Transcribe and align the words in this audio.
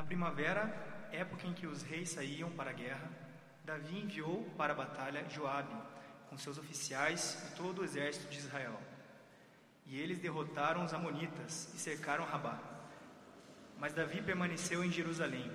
Na 0.00 0.06
primavera, 0.06 0.62
época 1.12 1.46
em 1.46 1.52
que 1.52 1.66
os 1.66 1.82
reis 1.82 2.08
saíam 2.08 2.50
para 2.52 2.70
a 2.70 2.72
guerra, 2.72 3.06
Davi 3.62 3.98
enviou 3.98 4.44
para 4.56 4.72
a 4.72 4.74
batalha 4.74 5.28
Joabe 5.28 5.76
com 6.30 6.38
seus 6.38 6.56
oficiais 6.56 7.36
e 7.46 7.54
todo 7.54 7.82
o 7.82 7.84
exército 7.84 8.26
de 8.30 8.38
Israel. 8.38 8.80
E 9.84 10.00
eles 10.00 10.18
derrotaram 10.18 10.86
os 10.86 10.94
amonitas 10.94 11.68
e 11.74 11.78
cercaram 11.78 12.24
Rabá. 12.24 12.58
Mas 13.78 13.92
Davi 13.92 14.22
permaneceu 14.22 14.82
em 14.82 14.90
Jerusalém. 14.90 15.52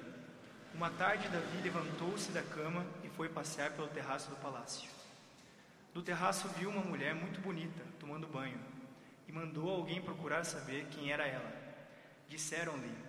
Uma 0.76 0.92
tarde, 0.92 1.28
Davi 1.30 1.58
levantou-se 1.64 2.32
da 2.32 2.44
cama 2.44 2.86
e 3.04 3.10
foi 3.10 3.28
passear 3.28 3.72
pelo 3.72 3.88
terraço 3.88 4.30
do 4.30 4.36
palácio. 4.36 4.92
Do 5.92 6.04
terraço 6.04 6.48
viu 6.50 6.70
uma 6.70 6.84
mulher 6.84 7.16
muito 7.16 7.42
bonita 7.42 7.82
tomando 8.00 8.28
banho 8.28 8.60
e 9.28 9.32
mandou 9.32 9.72
alguém 9.72 10.04
procurar 10.04 10.44
saber 10.44 10.86
quem 10.92 11.12
era 11.12 11.26
ela. 11.26 11.52
Disseram-lhe: 12.30 13.05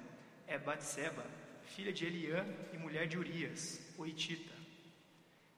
É 0.46 0.58
Batseba, 0.58 1.24
filha 1.64 1.92
de 1.92 2.06
Eliã 2.06 2.46
e 2.72 2.78
mulher 2.78 3.06
de 3.06 3.18
Urias, 3.18 3.80
o 3.98 4.06
Hitita. 4.06 4.54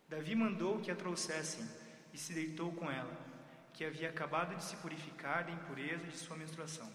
Davi 0.09 0.35
mandou 0.35 0.81
que 0.81 0.91
a 0.91 0.97
trouxessem 0.97 1.67
e 2.13 2.19
se 2.19 2.33
deitou 2.33 2.73
com 2.73 2.91
ela, 2.91 3.15
que 3.75 3.85
havia 3.85 4.09
acabado 4.09 4.57
de 4.57 4.65
se 4.65 4.77
purificar 4.77 5.45
da 5.45 5.51
impureza 5.51 6.07
de 6.07 6.17
sua 6.17 6.37
menstruação. 6.37 6.91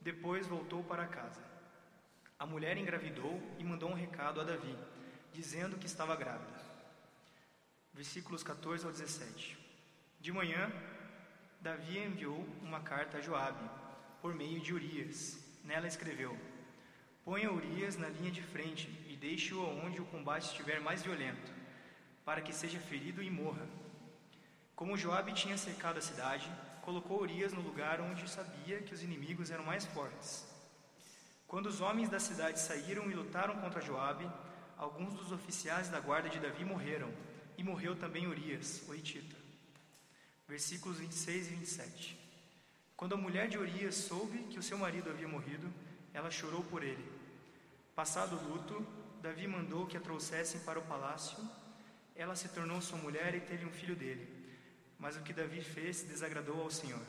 Depois 0.00 0.46
voltou 0.46 0.82
para 0.82 1.06
casa. 1.06 1.40
A 2.38 2.46
mulher 2.46 2.76
engravidou 2.76 3.40
e 3.58 3.64
mandou 3.64 3.90
um 3.90 3.94
recado 3.94 4.40
a 4.40 4.44
Davi, 4.44 4.76
dizendo 5.32 5.76
que 5.76 5.86
estava 5.86 6.16
grávida 6.16 6.68
versículos 7.98 8.44
14 8.44 8.86
ao 8.86 8.92
17. 8.92 9.58
De 10.20 10.30
manhã, 10.32 10.70
Davi 11.60 11.98
enviou 11.98 12.46
uma 12.62 12.80
carta 12.80 13.18
a 13.18 13.20
Joabe, 13.20 13.68
por 14.22 14.32
meio 14.36 14.60
de 14.60 14.72
Urias. 14.72 15.36
Nela 15.64 15.88
escreveu: 15.88 16.38
Ponha 17.28 17.52
Urias 17.52 17.98
na 17.98 18.08
linha 18.08 18.30
de 18.30 18.40
frente 18.40 18.88
e 19.06 19.14
deixe-o 19.14 19.62
onde 19.84 20.00
o 20.00 20.06
combate 20.06 20.46
estiver 20.46 20.80
mais 20.80 21.02
violento, 21.02 21.52
para 22.24 22.40
que 22.40 22.54
seja 22.54 22.80
ferido 22.80 23.22
e 23.22 23.28
morra. 23.28 23.68
Como 24.74 24.96
Joabe 24.96 25.34
tinha 25.34 25.58
cercado 25.58 25.98
a 25.98 26.00
cidade, 26.00 26.50
colocou 26.80 27.20
Urias 27.20 27.52
no 27.52 27.60
lugar 27.60 28.00
onde 28.00 28.26
sabia 28.30 28.80
que 28.80 28.94
os 28.94 29.02
inimigos 29.02 29.50
eram 29.50 29.62
mais 29.62 29.84
fortes. 29.84 30.46
Quando 31.46 31.66
os 31.66 31.82
homens 31.82 32.08
da 32.08 32.18
cidade 32.18 32.58
saíram 32.60 33.10
e 33.10 33.14
lutaram 33.14 33.60
contra 33.60 33.82
Joabe, 33.82 34.26
alguns 34.78 35.12
dos 35.12 35.30
oficiais 35.30 35.90
da 35.90 36.00
guarda 36.00 36.30
de 36.30 36.38
Davi 36.38 36.64
morreram 36.64 37.12
e 37.58 37.62
morreu 37.62 37.94
também 37.94 38.26
Urias, 38.26 38.82
o 38.88 38.94
Hitita. 38.94 39.36
Versículos 40.48 40.96
26 40.96 41.48
e 41.48 41.50
27. 41.50 42.18
Quando 42.96 43.16
a 43.16 43.18
mulher 43.18 43.48
de 43.48 43.58
Urias 43.58 43.96
soube 43.96 44.44
que 44.44 44.58
o 44.58 44.62
seu 44.62 44.78
marido 44.78 45.10
havia 45.10 45.28
morrido, 45.28 45.70
ela 46.14 46.30
chorou 46.30 46.64
por 46.64 46.82
ele. 46.82 47.17
Passado 47.98 48.36
o 48.36 48.48
luto, 48.48 48.86
Davi 49.20 49.48
mandou 49.48 49.84
que 49.84 49.96
a 49.96 50.00
trouxessem 50.00 50.60
para 50.60 50.78
o 50.78 50.82
palácio. 50.82 51.36
Ela 52.14 52.36
se 52.36 52.48
tornou 52.48 52.80
sua 52.80 52.96
mulher 52.96 53.34
e 53.34 53.40
teve 53.40 53.66
um 53.66 53.72
filho 53.72 53.96
dele. 53.96 54.24
Mas 55.00 55.16
o 55.16 55.22
que 55.22 55.32
Davi 55.32 55.60
fez 55.60 56.04
desagradou 56.04 56.62
ao 56.62 56.70
Senhor. 56.70 57.02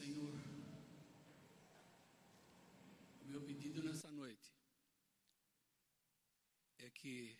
Senhor, 0.00 0.32
o 3.22 3.26
meu 3.26 3.42
pedido 3.42 3.82
nessa 3.82 4.10
noite 4.10 4.50
é 6.90 6.92
que 6.92 7.38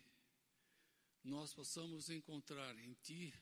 nós 1.23 1.53
possamos 1.53 2.09
encontrar 2.09 2.73
em 2.79 2.93
Ti 2.93 3.33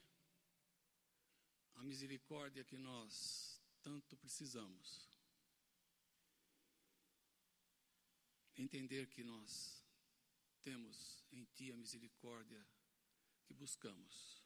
a 1.76 1.84
misericórdia 1.84 2.64
que 2.64 2.76
nós 2.76 3.62
tanto 3.80 4.16
precisamos. 4.16 5.08
Entender 8.56 9.06
que 9.06 9.22
nós 9.22 9.82
temos 10.62 11.24
em 11.32 11.44
Ti 11.44 11.70
a 11.70 11.76
misericórdia 11.76 12.66
que 13.44 13.54
buscamos. 13.54 14.42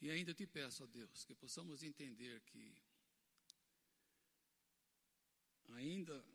E 0.00 0.10
ainda 0.10 0.32
te 0.32 0.46
peço, 0.46 0.84
ó 0.84 0.86
Deus, 0.86 1.24
que 1.24 1.34
possamos 1.34 1.82
entender 1.82 2.40
que, 2.40 2.74
ainda 5.74 6.29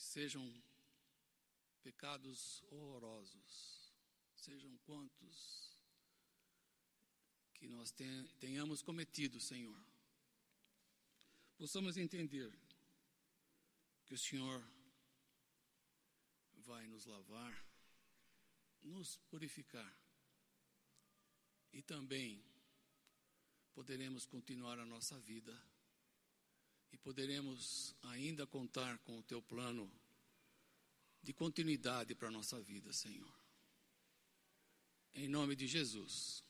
que 0.00 0.06
sejam 0.06 0.50
pecados 1.82 2.64
horrorosos, 2.70 3.92
sejam 4.34 4.74
quantos 4.78 5.78
que 7.52 7.68
nós 7.68 7.94
tenhamos 8.38 8.80
cometido, 8.80 9.38
Senhor, 9.38 9.78
possamos 11.58 11.98
entender 11.98 12.50
que 14.06 14.14
o 14.14 14.18
Senhor 14.18 14.66
vai 16.54 16.86
nos 16.86 17.04
lavar, 17.04 17.54
nos 18.80 19.18
purificar 19.28 19.94
e 21.74 21.82
também 21.82 22.42
poderemos 23.74 24.24
continuar 24.24 24.78
a 24.78 24.86
nossa 24.86 25.20
vida 25.20 25.69
e 26.92 26.98
poderemos 26.98 27.94
ainda 28.02 28.46
contar 28.46 28.98
com 28.98 29.18
o 29.18 29.22
teu 29.22 29.40
plano 29.42 29.90
de 31.22 31.32
continuidade 31.32 32.14
para 32.14 32.28
a 32.28 32.30
nossa 32.30 32.60
vida, 32.60 32.92
Senhor. 32.92 33.34
Em 35.14 35.28
nome 35.28 35.54
de 35.54 35.66
Jesus. 35.66 36.44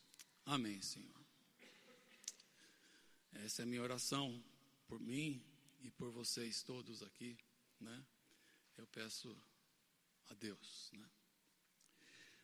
Amém, 0.45 0.81
Senhor. 0.81 1.21
Essa 3.33 3.63
é 3.63 3.65
a 3.65 3.67
minha 3.67 3.83
oração 3.83 4.43
por 4.87 5.01
mim 5.01 5.43
e 5.83 5.91
por 5.91 6.11
vocês 6.11 6.63
todos 6.63 7.03
aqui, 7.03 7.37
né? 7.81 8.05
Eu 8.77 8.87
peço 8.87 9.37
a 10.29 10.35
Deus, 10.35 10.91
né? 10.93 11.09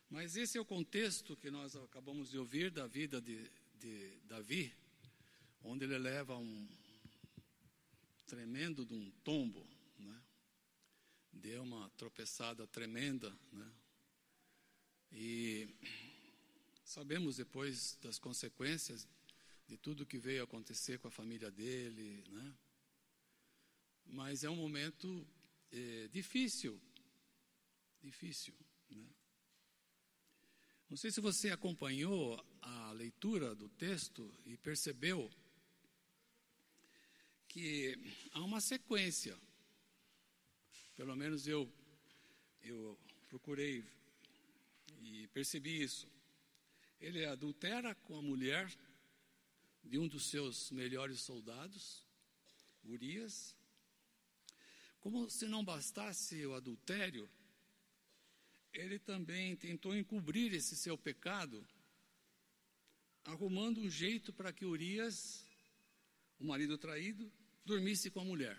Mas 0.09 0.37
esse 0.37 0.57
é 0.57 0.61
o 0.61 0.65
contexto 0.65 1.35
que 1.35 1.51
nós 1.51 1.75
acabamos 1.75 2.31
de 2.31 2.37
ouvir 2.37 2.71
da 2.71 2.87
vida 2.87 3.21
de, 3.21 3.51
de 3.75 4.17
Davi, 4.23 4.73
onde 5.61 5.83
ele 5.83 5.97
leva 5.97 6.37
um 6.37 6.67
tremendo 8.27 8.85
de 8.85 8.93
um 8.93 9.09
tombo, 9.23 9.65
né? 9.97 10.21
deu 11.31 11.63
uma 11.63 11.89
tropeçada 11.91 12.67
tremenda, 12.67 13.35
né? 13.51 13.73
e 15.11 15.67
sabemos 16.83 17.37
depois 17.37 17.97
das 18.01 18.19
consequências 18.19 19.07
de 19.65 19.77
tudo 19.77 20.05
que 20.05 20.17
veio 20.17 20.43
acontecer 20.43 20.99
com 20.99 21.07
a 21.07 21.11
família 21.11 21.49
dele, 21.49 22.23
né? 22.27 22.57
mas 24.05 24.43
é 24.43 24.49
um 24.49 24.55
momento 24.57 25.25
é, 25.71 26.09
difícil, 26.09 26.79
difícil, 28.01 28.53
né? 28.89 29.07
Não 30.89 30.95
sei 30.95 31.11
se 31.11 31.19
você 31.19 31.49
acompanhou 31.49 32.41
a 32.61 32.91
leitura 32.93 33.53
do 33.53 33.67
texto 33.67 34.33
e 34.45 34.55
percebeu 34.55 35.29
que 37.57 37.97
há 38.33 38.41
uma 38.43 38.61
sequência. 38.61 39.35
Pelo 40.95 41.15
menos 41.15 41.47
eu 41.47 41.67
eu 42.61 42.95
procurei 43.29 43.83
e 45.01 45.27
percebi 45.29 45.81
isso. 45.81 46.07
ele 47.01 47.25
adultera 47.25 47.95
com 47.95 48.15
a 48.15 48.21
mulher 48.21 48.71
de 49.83 49.97
um 49.97 50.07
dos 50.07 50.25
seus 50.27 50.69
melhores 50.69 51.21
soldados, 51.21 52.05
Urias. 52.83 53.55
Como 54.99 55.27
se 55.27 55.47
não 55.47 55.65
bastasse 55.65 56.45
o 56.45 56.53
adultério, 56.53 57.27
ele 58.71 58.99
também 58.99 59.55
tentou 59.55 59.95
encobrir 59.95 60.53
esse 60.53 60.75
seu 60.75 60.95
pecado, 60.95 61.67
arrumando 63.23 63.81
um 63.81 63.89
jeito 63.89 64.31
para 64.31 64.53
que 64.53 64.63
Urias, 64.63 65.43
o 66.39 66.45
marido 66.45 66.77
traído, 66.77 67.31
dormisse 67.67 68.09
com 68.09 68.21
a 68.21 68.25
mulher. 68.25 68.57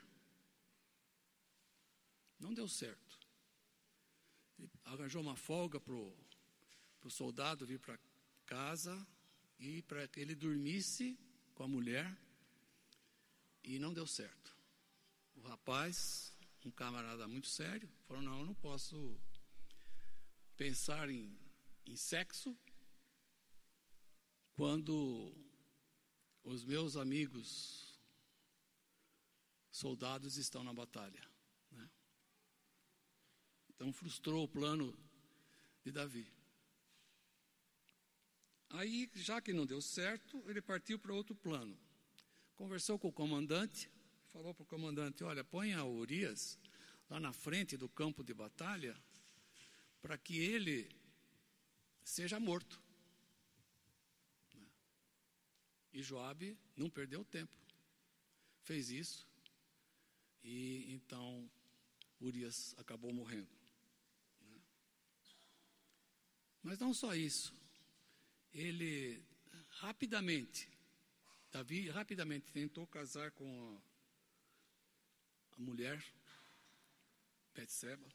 Não 2.38 2.52
deu 2.52 2.68
certo. 2.68 3.18
Ele 4.58 4.70
arranjou 4.84 5.22
uma 5.22 5.34
folga 5.34 5.80
para 5.80 5.94
o 5.94 7.10
soldado 7.10 7.66
vir 7.66 7.80
para 7.80 7.98
casa 8.44 8.94
e 9.58 9.82
para 9.82 10.06
que 10.06 10.20
ele 10.20 10.34
dormisse 10.34 11.18
com 11.54 11.62
a 11.64 11.68
mulher 11.68 12.06
e 13.64 13.78
não 13.78 13.94
deu 13.94 14.06
certo. 14.06 14.54
O 15.36 15.40
rapaz, 15.40 16.32
um 16.64 16.70
camarada 16.70 17.26
muito 17.26 17.48
sério, 17.48 17.88
falou: 18.06 18.22
Não, 18.22 18.40
eu 18.40 18.46
não 18.46 18.54
posso 18.54 19.18
pensar 20.56 21.08
em, 21.08 21.38
em 21.86 21.96
sexo 21.96 22.56
quando 24.54 25.32
os 26.42 26.64
meus 26.64 26.96
amigos 26.96 27.87
soldados 29.78 30.36
estão 30.36 30.64
na 30.64 30.72
batalha. 30.72 31.22
Né? 31.70 31.88
Então 33.70 33.92
frustrou 33.92 34.44
o 34.44 34.48
plano 34.48 34.96
de 35.84 35.92
Davi. 35.92 36.30
Aí, 38.70 39.10
já 39.14 39.40
que 39.40 39.52
não 39.52 39.64
deu 39.64 39.80
certo, 39.80 40.42
ele 40.46 40.60
partiu 40.60 40.98
para 40.98 41.14
outro 41.14 41.34
plano. 41.34 41.78
Conversou 42.54 42.98
com 42.98 43.08
o 43.08 43.12
comandante, 43.12 43.90
falou 44.26 44.52
para 44.52 44.64
o 44.64 44.66
comandante: 44.66 45.24
Olha, 45.24 45.42
ponha 45.42 45.82
Urias 45.84 46.58
lá 47.08 47.18
na 47.18 47.32
frente 47.32 47.76
do 47.76 47.88
campo 47.88 48.22
de 48.22 48.34
batalha, 48.34 49.00
para 50.02 50.18
que 50.18 50.36
ele 50.38 50.90
seja 52.04 52.38
morto. 52.38 52.82
E 55.92 56.02
Joabe 56.02 56.58
não 56.76 56.90
perdeu 56.90 57.24
tempo. 57.24 57.56
Fez 58.62 58.90
isso. 58.90 59.26
E 60.42 60.92
então 60.94 61.50
Urias 62.20 62.74
acabou 62.78 63.12
morrendo. 63.12 63.48
Mas 66.62 66.78
não 66.78 66.92
só 66.92 67.14
isso 67.14 67.58
ele 68.52 69.22
rapidamente, 69.68 70.68
Davi 71.50 71.88
rapidamente 71.88 72.52
tentou 72.52 72.86
casar 72.86 73.30
com 73.32 73.80
a, 75.52 75.56
a 75.56 75.60
mulher, 75.60 76.04
Betseba, 77.54 78.08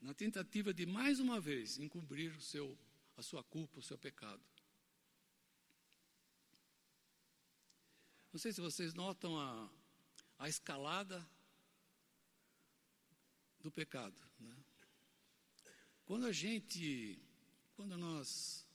na 0.00 0.14
tentativa 0.14 0.72
de 0.72 0.86
mais 0.86 1.18
uma 1.20 1.40
vez 1.40 1.78
encobrir 1.78 2.36
o 2.36 2.40
seu, 2.40 2.78
a 3.16 3.22
sua 3.22 3.42
culpa, 3.42 3.80
o 3.80 3.82
seu 3.82 3.98
pecado. 3.98 4.42
Não 8.32 8.38
sei 8.38 8.52
se 8.52 8.60
vocês 8.60 8.94
notam 8.94 9.38
a, 9.38 9.70
a 10.38 10.48
escalada 10.48 11.26
do 13.60 13.70
pecado. 13.70 14.16
Né? 14.38 14.56
Quando 16.04 16.26
a 16.26 16.32
gente, 16.32 17.20
quando 17.74 17.96
nós 17.98 18.66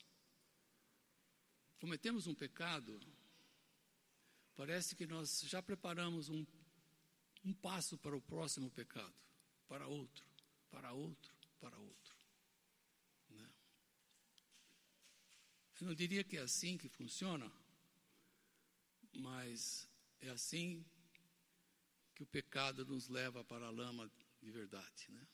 cometemos 1.80 2.28
um 2.28 2.36
pecado, 2.36 3.00
parece 4.56 4.96
que 4.96 5.08
nós 5.08 5.42
já 5.42 5.62
preparamos 5.62 6.30
um, 6.30 6.46
um 7.44 7.54
passo 7.54 7.98
para 7.98 8.16
o 8.16 8.22
próximo 8.22 8.70
pecado, 8.70 9.16
para 9.68 9.88
outro, 9.88 10.26
para 10.70 10.92
outro, 10.92 11.34
para 11.60 11.78
outro. 11.78 12.16
Né? 13.30 13.50
Eu 15.80 15.88
não 15.88 15.96
diria 15.96 16.24
que 16.24 16.38
é 16.38 16.42
assim 16.42 16.78
que 16.78 16.90
funciona, 16.90 17.52
mas 19.14 19.90
é 20.22 20.30
assim 20.30 20.86
que 22.16 22.24
o 22.24 22.28
pecado 22.28 22.86
nos 22.86 23.08
leva 23.08 23.44
para 23.44 23.68
a 23.68 23.72
lama 23.72 24.12
de 24.42 24.52
verdade, 24.52 25.06
né? 25.10 25.28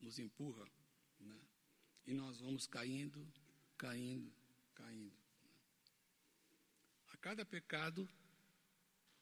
Nos 0.00 0.18
empurra, 0.18 0.66
né? 1.18 1.40
E 2.06 2.14
nós 2.14 2.40
vamos 2.40 2.66
caindo, 2.66 3.26
caindo, 3.76 4.32
caindo 4.74 5.20
cada 7.20 7.44
pecado 7.44 8.08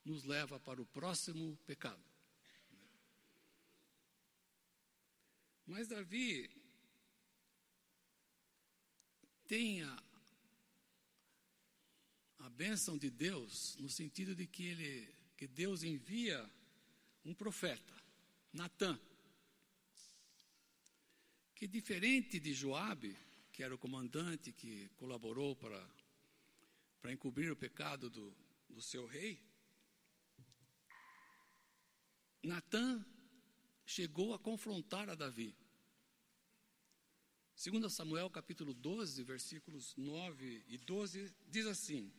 nos 0.04 0.24
leva 0.24 0.58
para 0.60 0.80
o 0.80 0.86
próximo 0.86 1.56
pecado. 1.66 2.02
Mas 5.66 5.88
Davi 5.88 6.48
tem 9.46 9.82
a, 9.82 10.02
a 12.38 12.48
bênção 12.50 12.96
de 12.96 13.10
Deus 13.10 13.76
no 13.76 13.90
sentido 13.90 14.34
de 14.34 14.46
que 14.46 14.64
ele 14.64 15.17
que 15.38 15.46
Deus 15.46 15.84
envia 15.84 16.44
um 17.24 17.32
profeta, 17.32 17.94
Natã, 18.52 19.00
que 21.54 21.68
diferente 21.68 22.40
de 22.40 22.52
Joabe, 22.52 23.16
que 23.52 23.62
era 23.62 23.72
o 23.72 23.78
comandante 23.78 24.52
que 24.52 24.88
colaborou 24.96 25.54
para 25.54 25.88
para 27.00 27.12
encobrir 27.12 27.52
o 27.52 27.56
pecado 27.56 28.10
do, 28.10 28.36
do 28.68 28.82
seu 28.82 29.06
rei, 29.06 29.40
Natã 32.42 33.06
chegou 33.86 34.34
a 34.34 34.38
confrontar 34.40 35.08
a 35.08 35.14
Davi. 35.14 35.54
Segundo 37.54 37.88
Samuel 37.88 38.28
capítulo 38.28 38.74
12, 38.74 39.22
versículos 39.22 39.94
9 39.96 40.64
e 40.66 40.76
12, 40.78 41.32
diz 41.46 41.66
assim: 41.66 42.12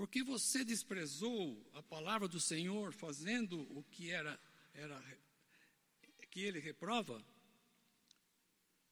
Porque 0.00 0.22
você 0.22 0.64
desprezou 0.64 1.62
a 1.74 1.82
palavra 1.82 2.26
do 2.26 2.40
Senhor, 2.40 2.90
fazendo 2.90 3.60
o 3.76 3.84
que 3.84 4.10
era, 4.10 4.40
era 4.72 4.98
que 6.30 6.40
ele 6.40 6.58
reprova, 6.58 7.22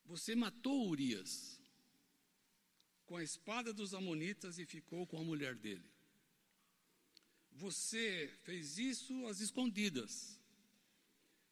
você 0.05 0.35
matou 0.35 0.87
Urias 0.87 1.59
com 3.07 3.17
a 3.17 3.23
espada 3.23 3.73
dos 3.73 3.95
Amonitas 3.95 4.59
e 4.59 4.67
ficou 4.67 5.07
com 5.07 5.19
a 5.19 5.25
mulher 5.25 5.55
dele. 5.55 5.91
Você 7.53 8.29
fez 8.43 8.77
isso 8.77 9.27
às 9.29 9.41
escondidas, 9.41 10.38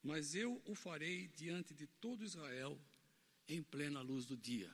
mas 0.02 0.34
eu 0.34 0.60
o 0.66 0.74
farei 0.74 1.28
diante 1.28 1.72
de 1.72 1.86
todo 1.86 2.26
Israel 2.26 2.78
em 3.48 3.62
plena 3.62 4.02
luz 4.02 4.26
do 4.26 4.36
dia. 4.36 4.70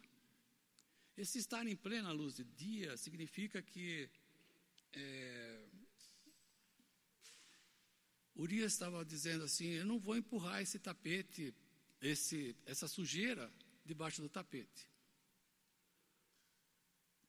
Esse 1.16 1.38
estar 1.38 1.64
em 1.68 1.76
plena 1.76 2.10
luz 2.10 2.34
do 2.34 2.44
dia 2.44 2.96
significa 2.96 3.62
que 3.62 4.10
é, 4.92 5.68
Urias 8.34 8.72
estava 8.72 9.04
dizendo 9.04 9.44
assim: 9.44 9.66
Eu 9.66 9.86
não 9.86 9.98
vou 9.98 10.16
empurrar 10.16 10.60
esse 10.60 10.78
tapete, 10.78 11.54
esse, 12.00 12.56
essa 12.66 12.88
sujeira 12.88 13.52
debaixo 13.84 14.22
do 14.22 14.28
tapete. 14.28 14.90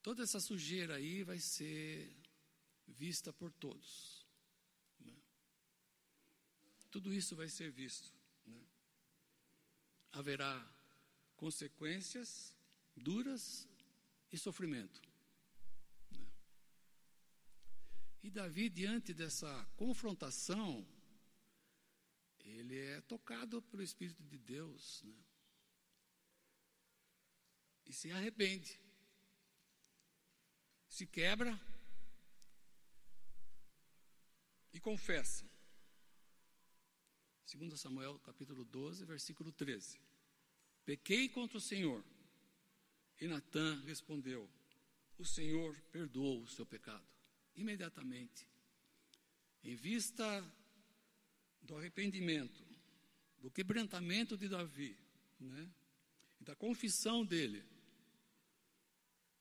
Toda 0.01 0.24
essa 0.24 0.39
sujeira 0.39 0.96
aí 0.96 1.24
vai 1.24 1.39
ser 1.39 2.13
vista 2.88 3.32
por 3.32 3.51
todos. 3.53 4.25
Né? 5.00 5.13
Tudo 6.91 7.13
isso 7.13 7.36
vai 7.36 7.48
ser 7.48 7.72
visto. 7.72 8.13
Né? 8.46 8.62
Haverá 10.12 10.70
consequências 11.38 12.53
duras 12.96 13.67
e 14.32 14.38
sofrimento. 14.38 15.01
Né? 16.12 16.25
E 18.22 18.22
Davi, 18.33 18.69
diante 18.69 19.13
dessa 19.13 19.65
confrontação, 19.77 20.85
ele 22.39 22.77
é 22.77 22.99
tocado 23.01 23.61
pelo 23.61 23.81
Espírito 23.81 24.21
de 24.23 24.37
Deus. 24.37 25.03
Né? 25.03 25.15
E 27.85 27.93
se 27.93 28.11
arrepende 28.11 28.83
se 30.93 31.07
quebra 31.07 31.59
e 34.71 34.79
confessa. 34.79 35.43
2 37.51 37.79
Samuel 37.79 38.19
capítulo 38.19 38.63
12, 38.63 39.03
versículo 39.03 39.51
13. 39.51 39.99
Pequei 40.85 41.27
contra 41.29 41.57
o 41.57 41.61
Senhor. 41.61 42.03
E 43.19 43.27
Natã 43.27 43.81
respondeu: 43.85 44.47
O 45.17 45.25
Senhor 45.25 45.75
perdoou 45.91 46.43
o 46.43 46.47
seu 46.47 46.65
pecado 46.65 47.12
imediatamente. 47.55 48.48
Em 49.63 49.75
vista 49.75 50.43
do 51.62 51.77
arrependimento, 51.77 52.65
do 53.39 53.50
quebrantamento 53.50 54.38
de 54.38 54.48
Davi, 54.48 54.98
né? 55.39 55.69
E 56.39 56.43
da 56.43 56.55
confissão 56.55 57.25
dele, 57.25 57.63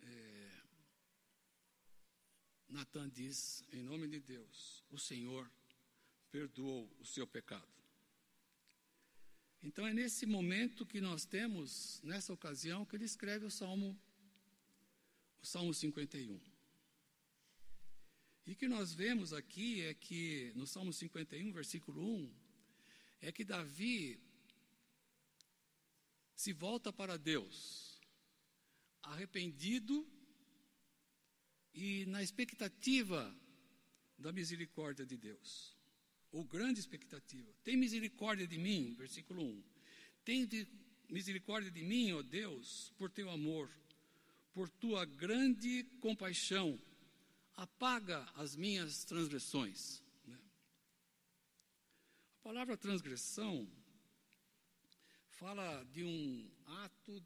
é, 0.00 0.62
Natan 2.68 3.08
diz: 3.08 3.64
em 3.72 3.82
nome 3.82 4.08
de 4.08 4.20
Deus, 4.20 4.84
o 4.90 4.98
Senhor 4.98 5.50
perdoou 6.30 6.90
o 6.98 7.04
seu 7.04 7.26
pecado. 7.26 7.68
Então 9.62 9.86
é 9.86 9.94
nesse 9.94 10.26
momento 10.26 10.84
que 10.84 11.00
nós 11.00 11.24
temos, 11.24 12.00
nessa 12.02 12.32
ocasião, 12.32 12.84
que 12.84 12.96
ele 12.96 13.04
escreve 13.04 13.46
o 13.46 13.50
Salmo, 13.50 13.96
o 15.40 15.46
Salmo 15.46 15.72
51. 15.72 16.51
E 18.46 18.52
o 18.52 18.56
que 18.56 18.66
nós 18.66 18.92
vemos 18.92 19.32
aqui 19.32 19.82
é 19.82 19.94
que, 19.94 20.52
no 20.54 20.66
Salmo 20.66 20.92
51, 20.92 21.52
versículo 21.52 22.02
1, 22.02 22.34
é 23.20 23.30
que 23.30 23.44
Davi 23.44 24.18
se 26.34 26.52
volta 26.52 26.92
para 26.92 27.16
Deus, 27.16 28.00
arrependido 29.02 30.06
e 31.72 32.04
na 32.06 32.22
expectativa 32.22 33.34
da 34.18 34.32
misericórdia 34.32 35.06
de 35.06 35.16
Deus 35.16 35.76
ou 36.32 36.42
grande 36.44 36.80
expectativa. 36.80 37.52
Tem 37.62 37.76
misericórdia 37.76 38.46
de 38.46 38.58
mim, 38.58 38.94
versículo 38.94 39.42
1. 39.42 39.62
Tem 40.24 40.48
misericórdia 41.08 41.70
de 41.70 41.82
mim, 41.82 42.12
ó 42.12 42.22
Deus, 42.22 42.92
por 42.96 43.10
teu 43.10 43.30
amor, 43.30 43.70
por 44.54 44.68
tua 44.68 45.04
grande 45.04 45.84
compaixão. 46.00 46.80
Apaga 47.56 48.22
as 48.34 48.56
minhas 48.56 49.04
transgressões. 49.04 50.02
Né? 50.24 50.38
A 52.38 52.42
palavra 52.42 52.76
transgressão 52.76 53.70
fala 55.28 55.84
de 55.84 56.04
um 56.04 56.50
ato, 56.66 57.22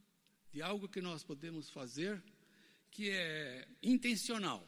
de 0.51 0.63
algo 0.63 0.89
que 0.89 1.01
nós 1.01 1.23
podemos 1.23 1.71
fazer 1.71 2.23
que 2.91 3.11
é 3.11 3.69
intencional. 3.83 4.67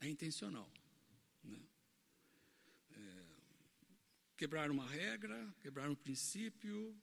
É 0.00 0.08
intencional. 0.08 0.70
quebrar 4.42 4.72
uma 4.72 4.84
regra, 4.84 5.54
quebrar 5.60 5.88
um 5.88 5.94
princípio, 5.94 7.00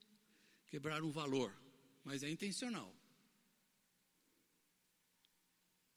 quebrar 0.68 1.01
um 1.01 1.10
valor, 1.10 1.58
mas 2.04 2.22
é 2.22 2.30
intencional. 2.30 2.94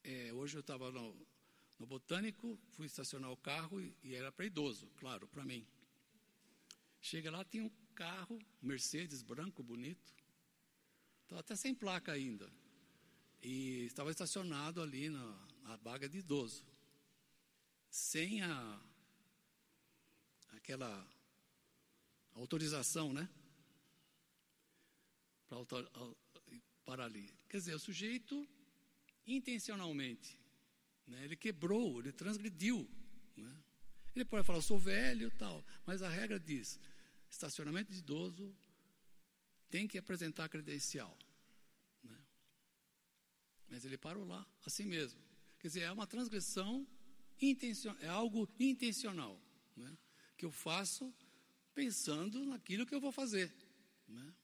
É, 0.05 0.33
hoje 0.33 0.57
eu 0.57 0.61
estava 0.61 0.89
no, 1.83 1.87
Botânico, 1.87 2.59
fui 2.71 2.87
estacionar 2.87 3.31
o 3.33 3.37
carro 3.37 3.81
e, 3.81 3.95
e 4.05 4.15
era 4.15 4.31
para 4.31 4.47
idoso, 4.47 4.89
claro, 4.97 5.27
para 5.27 5.45
mim. 5.45 5.67
Chega 7.01 7.31
lá, 7.31 7.45
tinha 7.45 7.65
um 7.65 7.71
carro, 7.95 8.39
Mercedes 8.63 9.23
branco, 9.23 9.63
bonito, 9.63 10.15
estava 11.25 11.41
até 11.41 11.57
sem 11.57 11.75
placa 11.75 12.13
ainda. 12.13 12.49
E 13.43 13.85
estava 13.87 14.13
estacionado 14.13 14.81
ali 14.81 15.11
na, 15.11 15.49
na 15.65 15.77
vaga 15.77 16.09
de 16.09 16.19
idoso, 16.19 16.65
sem 17.91 18.43
a, 18.43 18.81
aquela 20.51 21.05
autorização, 22.35 23.13
né? 23.13 23.29
Para, 25.49 25.85
para 26.85 27.05
ali. 27.05 27.29
Quer 27.49 27.57
dizer, 27.57 27.75
o 27.75 27.81
sujeito 27.81 28.49
intencionalmente, 29.27 30.39
né? 31.07 31.25
ele 31.25 31.37
quebrou, 31.37 32.01
ele 32.01 32.13
transgrediu. 32.13 32.89
Né? 33.37 33.55
Ele 34.15 34.25
pode 34.25 34.47
falar, 34.47 34.61
sou 34.63 34.79
velho 34.79 35.31
tal, 35.33 35.65
mas 35.87 36.03
a 36.03 36.09
regra 36.09 36.39
diz: 36.39 36.79
estacionamento 37.31 37.93
de 37.93 37.99
idoso 37.99 38.55
tem 39.71 39.89
que 39.89 39.99
apresentar 39.99 40.49
credencial. 40.49 41.17
Né? 42.03 42.19
Mas 43.69 43.85
ele 43.85 43.97
parou 43.97 44.25
lá, 44.25 44.47
assim 44.67 44.85
mesmo. 44.85 45.21
Quer 45.59 45.69
dizer, 45.69 45.81
é 45.83 45.93
uma 45.93 46.07
transgressão 46.07 46.87
é 48.01 48.09
algo 48.09 48.49
intencional 48.61 49.41
né? 49.77 49.99
que 50.37 50.45
eu 50.45 50.53
faço 50.53 51.13
pensando 51.75 52.45
naquilo 52.45 52.87
que 52.87 52.95
eu 52.95 53.01
vou 53.01 53.11
fazer. 53.11 53.53
Né? 54.07 54.35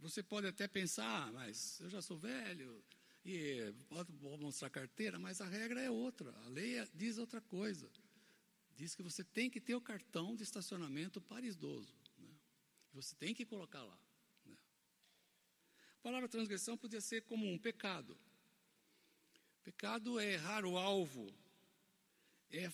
Você 0.00 0.22
pode 0.22 0.46
até 0.46 0.68
pensar, 0.68 1.26
ah, 1.26 1.32
mas 1.32 1.80
eu 1.80 1.90
já 1.90 2.00
sou 2.00 2.16
velho, 2.16 2.84
e 3.26 3.74
vou 4.20 4.38
mostrar 4.38 4.70
carteira, 4.70 5.18
mas 5.18 5.40
a 5.40 5.46
regra 5.46 5.80
é 5.80 5.90
outra, 5.90 6.30
a 6.44 6.48
lei 6.48 6.78
é, 6.78 6.88
diz 6.94 7.18
outra 7.18 7.40
coisa. 7.40 7.90
Diz 8.76 8.94
que 8.94 9.02
você 9.02 9.24
tem 9.24 9.50
que 9.50 9.60
ter 9.60 9.74
o 9.74 9.80
cartão 9.80 10.36
de 10.36 10.42
estacionamento 10.42 11.20
para 11.20 11.44
idoso. 11.44 11.94
Né? 12.18 12.28
Você 12.92 13.14
tem 13.16 13.34
que 13.34 13.44
colocar 13.44 13.82
lá. 13.82 13.98
Né? 14.44 14.56
A 15.98 16.02
palavra 16.02 16.28
transgressão 16.28 16.76
podia 16.76 17.00
ser 17.00 17.22
como 17.22 17.50
um 17.50 17.58
pecado. 17.58 18.16
Pecado 19.64 20.20
é 20.20 20.34
errar 20.34 20.64
o 20.64 20.78
alvo, 20.78 21.26
é, 22.50 22.70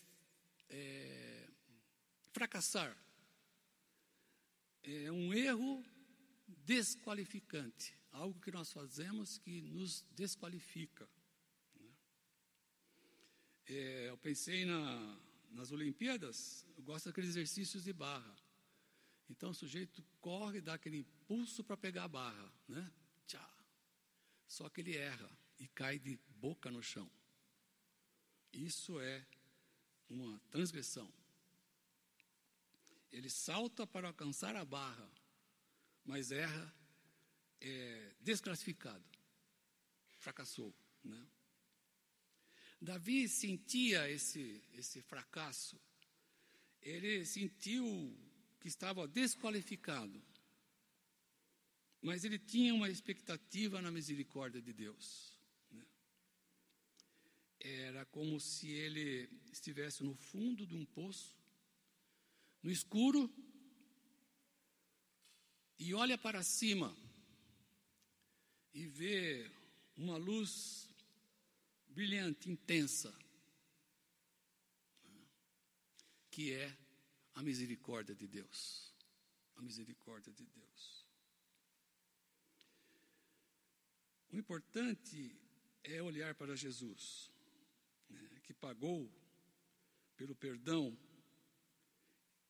é 0.69 1.49
fracassar 2.33 2.95
é 4.83 5.13
um 5.13 5.33
erro 5.33 5.85
desqualificante, 6.65 7.97
algo 8.11 8.39
que 8.41 8.51
nós 8.51 8.73
fazemos 8.73 9.39
que 9.39 9.61
nos 9.63 10.05
desqualifica. 10.13 11.09
Né? 11.75 11.91
É, 13.67 14.09
eu 14.11 14.17
pensei 14.19 14.65
na, 14.65 15.21
nas 15.51 15.71
Olimpíadas, 15.71 16.67
eu 16.77 16.83
gosto 16.83 17.07
daqueles 17.07 17.31
exercícios 17.31 17.85
de 17.85 17.93
barra. 17.93 18.37
Então 19.29 19.51
o 19.51 19.55
sujeito 19.55 20.05
corre, 20.21 20.61
dá 20.61 20.75
aquele 20.75 20.99
impulso 20.99 21.65
para 21.65 21.77
pegar 21.77 22.05
a 22.05 22.09
barra, 22.09 22.53
né? 22.69 22.93
Tchá. 23.27 23.49
Só 24.47 24.69
que 24.69 24.81
ele 24.83 24.97
erra 24.97 25.31
e 25.59 25.67
cai 25.69 25.99
de 25.99 26.19
boca 26.37 26.71
no 26.71 26.83
chão. 26.83 27.11
Isso 28.53 29.01
é 29.01 29.27
uma 30.09 30.39
transgressão. 30.51 31.11
Ele 33.11 33.31
salta 33.31 33.87
para 33.87 34.09
alcançar 34.09 34.57
a 34.57 34.65
barra, 34.65 35.11
mas 36.05 36.33
erra, 36.33 36.75
é 37.61 38.15
desclassificado, 38.21 39.05
fracassou. 40.19 40.75
Né? 41.05 41.27
Davi 42.81 43.29
sentia 43.29 44.11
esse, 44.11 44.63
esse 44.75 45.01
fracasso, 45.03 45.81
ele 46.81 47.25
sentiu 47.25 48.17
que 48.61 48.69
estava 48.69 49.07
desqualificado, 49.07 50.21
mas 52.01 52.25
ele 52.25 52.39
tinha 52.39 52.75
uma 52.75 52.91
expectativa 52.91 53.81
na 53.81 53.91
misericórdia 53.91 54.61
de 54.61 54.73
Deus. 54.73 55.39
Né? 55.71 55.87
Era 57.61 58.05
como 58.07 58.41
se 58.41 58.69
ele 58.69 59.31
estivesse 59.53 60.03
no 60.03 60.15
fundo 60.15 60.67
de 60.67 60.75
um 60.75 60.85
poço, 60.85 61.37
no 62.61 62.71
escuro 62.71 63.33
e 65.83 65.95
olha 65.95 66.17
para 66.17 66.45
cima 66.45 66.97
e 68.73 68.87
vê 68.87 69.51
uma 69.97 70.17
luz 70.17 70.89
brilhante, 71.89 72.49
intensa, 72.49 73.13
que 76.31 76.53
é 76.53 76.79
a 77.35 77.43
misericórdia 77.43 78.15
de 78.15 78.29
Deus. 78.29 78.95
A 79.57 79.63
misericórdia 79.63 80.33
de 80.33 80.47
Deus. 80.47 81.05
O 84.31 84.37
importante 84.37 85.37
é 85.83 86.01
olhar 86.01 86.33
para 86.37 86.55
Jesus, 86.55 87.29
né, 88.09 88.41
que 88.45 88.55
pagou 88.55 89.13
pelo 90.17 90.37
perdão 90.37 90.97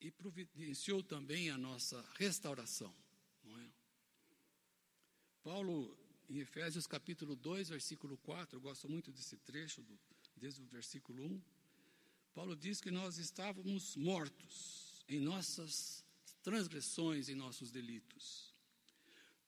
e 0.03 0.11
providenciou 0.11 1.03
também 1.03 1.49
a 1.49 1.57
nossa 1.57 1.99
restauração. 2.19 3.01
É? 3.44 3.70
Paulo, 5.42 5.96
em 6.28 6.38
Efésios 6.38 6.87
capítulo 6.87 7.34
2, 7.37 7.68
versículo 7.70 8.16
4, 8.18 8.56
eu 8.56 8.61
gosto 8.61 8.88
muito 8.88 9.11
desse 9.11 9.37
trecho, 9.37 9.82
do, 9.82 9.99
desde 10.37 10.62
o 10.62 10.66
versículo 10.66 11.25
1. 11.25 11.42
Paulo 12.34 12.56
diz 12.56 12.80
que 12.80 12.90
nós 12.90 13.18
estávamos 13.18 13.96
mortos 13.96 15.04
em 15.08 15.20
nossas 15.20 16.04
transgressões, 16.42 17.28
em 17.28 17.34
nossos 17.34 17.70
delitos. 17.70 18.54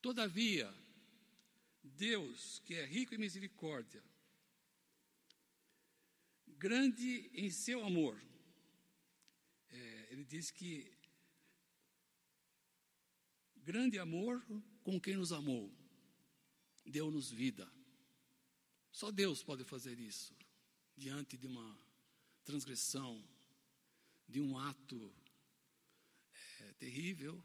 Todavia, 0.02 0.72
Deus, 1.82 2.60
que 2.64 2.74
é 2.74 2.84
rico 2.84 3.14
em 3.14 3.18
misericórdia, 3.18 4.02
grande 6.46 7.30
em 7.34 7.50
seu 7.50 7.84
amor, 7.84 8.20
ele 10.14 10.24
diz 10.24 10.50
que 10.50 10.90
grande 13.64 13.98
amor 13.98 14.44
com 14.82 15.00
quem 15.00 15.16
nos 15.16 15.32
amou, 15.32 15.72
deu-nos 16.84 17.30
vida. 17.30 17.70
Só 18.92 19.10
Deus 19.10 19.42
pode 19.42 19.64
fazer 19.64 19.98
isso 19.98 20.36
diante 20.96 21.36
de 21.36 21.46
uma 21.46 21.76
transgressão, 22.44 23.26
de 24.28 24.40
um 24.40 24.58
ato 24.58 25.12
é, 26.60 26.72
terrível, 26.74 27.42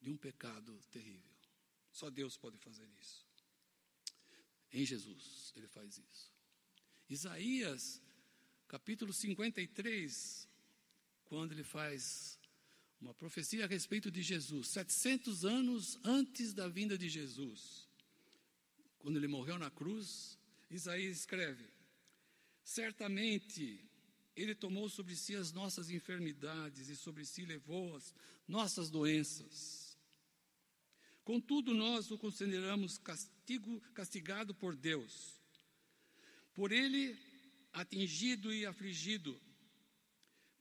de 0.00 0.10
um 0.10 0.16
pecado 0.16 0.76
terrível. 0.90 1.30
Só 1.92 2.08
Deus 2.08 2.36
pode 2.36 2.56
fazer 2.58 2.88
isso. 2.98 3.26
Em 4.72 4.84
Jesus, 4.86 5.52
ele 5.54 5.68
faz 5.68 5.98
isso. 5.98 6.32
Isaías 7.08 8.02
capítulo 8.66 9.12
53, 9.12 10.48
quando 11.26 11.52
ele 11.52 11.62
faz 11.62 12.38
uma 13.02 13.12
profecia 13.12 13.64
a 13.64 13.68
respeito 13.68 14.10
de 14.10 14.22
Jesus, 14.22 14.68
700 14.68 15.44
anos 15.44 15.98
antes 16.04 16.54
da 16.54 16.68
vinda 16.68 16.96
de 16.96 17.08
Jesus. 17.08 17.88
Quando 19.00 19.16
ele 19.16 19.26
morreu 19.26 19.58
na 19.58 19.70
cruz, 19.70 20.38
Isaías 20.70 21.18
escreve: 21.18 21.64
Certamente 22.62 23.84
ele 24.36 24.54
tomou 24.54 24.88
sobre 24.88 25.16
si 25.16 25.34
as 25.34 25.52
nossas 25.52 25.90
enfermidades 25.90 26.88
e 26.88 26.96
sobre 26.96 27.24
si 27.24 27.44
levou 27.44 27.96
as 27.96 28.14
nossas 28.46 28.88
doenças. 28.88 29.98
Contudo, 31.24 31.74
nós 31.74 32.10
o 32.10 32.18
consideramos 32.18 32.98
castigo, 32.98 33.80
castigado 33.94 34.54
por 34.54 34.76
Deus. 34.76 35.40
Por 36.54 36.70
ele 36.70 37.18
atingido 37.72 38.52
e 38.54 38.64
afligido, 38.64 39.40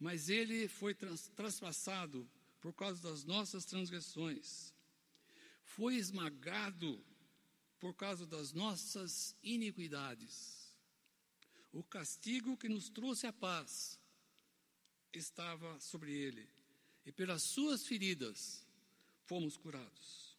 mas 0.01 0.29
ele 0.29 0.67
foi 0.67 0.95
trans, 0.95 1.27
traspassado 1.35 2.27
por 2.59 2.73
causa 2.73 2.99
das 3.03 3.23
nossas 3.23 3.65
transgressões, 3.65 4.73
foi 5.63 5.95
esmagado 5.95 7.05
por 7.79 7.93
causa 7.93 8.25
das 8.25 8.51
nossas 8.51 9.35
iniquidades. 9.43 10.75
O 11.71 11.83
castigo 11.83 12.57
que 12.57 12.67
nos 12.67 12.89
trouxe 12.89 13.27
a 13.27 13.33
paz 13.33 13.99
estava 15.13 15.79
sobre 15.79 16.11
ele, 16.11 16.49
e 17.05 17.11
pelas 17.11 17.43
suas 17.43 17.85
feridas 17.85 18.65
fomos 19.27 19.55
curados. 19.55 20.35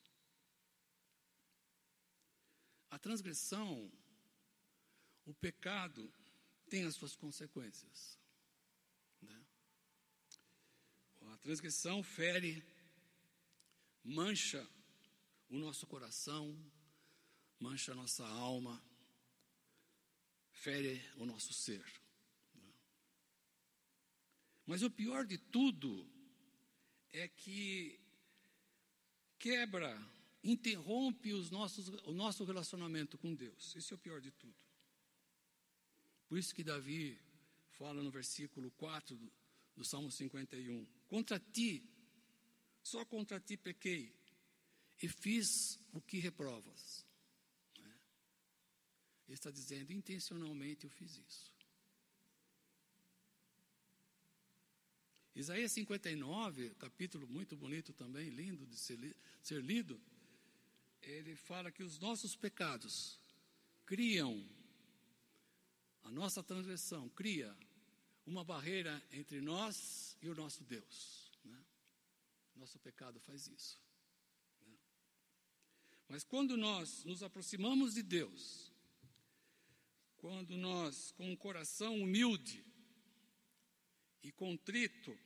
A 2.90 2.98
transgressão, 2.98 3.90
o 5.24 5.32
pecado, 5.34 6.12
tem 6.68 6.84
as 6.84 6.96
suas 6.96 7.14
consequências. 7.14 8.18
Né? 9.22 9.44
A 11.22 11.31
transgressão 11.42 12.02
fere, 12.02 12.64
mancha 14.04 14.66
o 15.50 15.58
nosso 15.58 15.86
coração, 15.86 16.56
mancha 17.58 17.92
a 17.92 17.94
nossa 17.94 18.24
alma, 18.26 18.82
fere 20.50 21.02
o 21.16 21.26
nosso 21.26 21.52
ser. 21.52 21.84
Mas 24.64 24.82
o 24.82 24.90
pior 24.90 25.26
de 25.26 25.36
tudo 25.36 26.08
é 27.12 27.26
que 27.26 27.98
quebra, 29.38 30.00
interrompe 30.44 31.32
os 31.32 31.50
nossos, 31.50 31.88
o 32.04 32.12
nosso 32.12 32.44
relacionamento 32.44 33.18
com 33.18 33.34
Deus. 33.34 33.74
Isso 33.74 33.92
é 33.92 33.96
o 33.96 33.98
pior 33.98 34.20
de 34.20 34.30
tudo. 34.30 34.54
Por 36.28 36.38
isso 36.38 36.54
que 36.54 36.62
Davi 36.62 37.18
fala 37.72 38.00
no 38.00 38.10
versículo 38.10 38.70
4 38.70 39.16
do, 39.16 39.32
do 39.76 39.84
Salmo 39.84 40.10
51: 40.10 40.86
Contra 41.12 41.38
ti, 41.38 41.86
só 42.82 43.04
contra 43.04 43.38
ti 43.38 43.54
pequei, 43.58 44.16
e 45.02 45.06
fiz 45.06 45.78
o 45.92 46.00
que 46.00 46.18
reprovas. 46.18 47.04
Né? 47.78 47.94
Ele 49.26 49.34
está 49.34 49.50
dizendo, 49.50 49.92
intencionalmente 49.92 50.84
eu 50.84 50.90
fiz 50.90 51.18
isso. 51.18 51.52
Isaías 55.34 55.72
59, 55.72 56.70
capítulo 56.76 57.28
muito 57.28 57.58
bonito 57.58 57.92
também, 57.92 58.30
lindo 58.30 58.66
de 58.66 58.78
ser, 58.78 58.96
li, 58.98 59.14
ser 59.42 59.62
lido, 59.62 60.00
ele 61.02 61.36
fala 61.36 61.70
que 61.70 61.82
os 61.82 61.98
nossos 61.98 62.34
pecados 62.34 63.20
criam 63.84 64.42
a 66.04 66.10
nossa 66.10 66.42
transgressão 66.42 67.10
cria 67.10 67.54
uma 68.26 68.44
barreira 68.44 69.02
entre 69.10 69.40
nós 69.40 70.16
e 70.20 70.28
o 70.28 70.34
nosso 70.34 70.62
Deus. 70.64 71.30
Né? 71.44 71.64
Nosso 72.54 72.78
pecado 72.78 73.20
faz 73.20 73.46
isso. 73.46 73.80
Né? 74.66 74.76
Mas 76.08 76.24
quando 76.24 76.56
nós 76.56 77.04
nos 77.04 77.22
aproximamos 77.22 77.94
de 77.94 78.02
Deus, 78.02 78.72
quando 80.16 80.56
nós, 80.56 81.12
com 81.12 81.30
um 81.30 81.36
coração 81.36 82.00
humilde 82.00 82.64
e 84.22 84.30
contrito, 84.30 85.18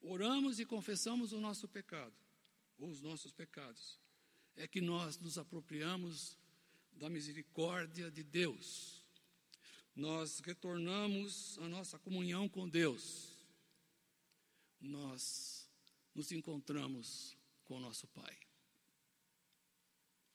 oramos 0.00 0.60
e 0.60 0.66
confessamos 0.66 1.32
o 1.32 1.40
nosso 1.40 1.66
pecado, 1.66 2.14
ou 2.78 2.88
os 2.88 3.00
nossos 3.00 3.32
pecados, 3.32 3.98
é 4.56 4.68
que 4.68 4.80
nós 4.80 5.18
nos 5.18 5.38
apropriamos 5.38 6.36
da 6.92 7.08
misericórdia 7.08 8.10
de 8.10 8.22
Deus 8.22 8.99
nós 10.00 10.40
retornamos 10.40 11.58
à 11.58 11.68
nossa 11.68 11.98
comunhão 11.98 12.48
com 12.48 12.66
Deus, 12.66 13.36
nós 14.80 15.68
nos 16.14 16.32
encontramos 16.32 17.36
com 17.64 17.76
o 17.76 17.80
nosso 17.80 18.08
Pai. 18.08 18.40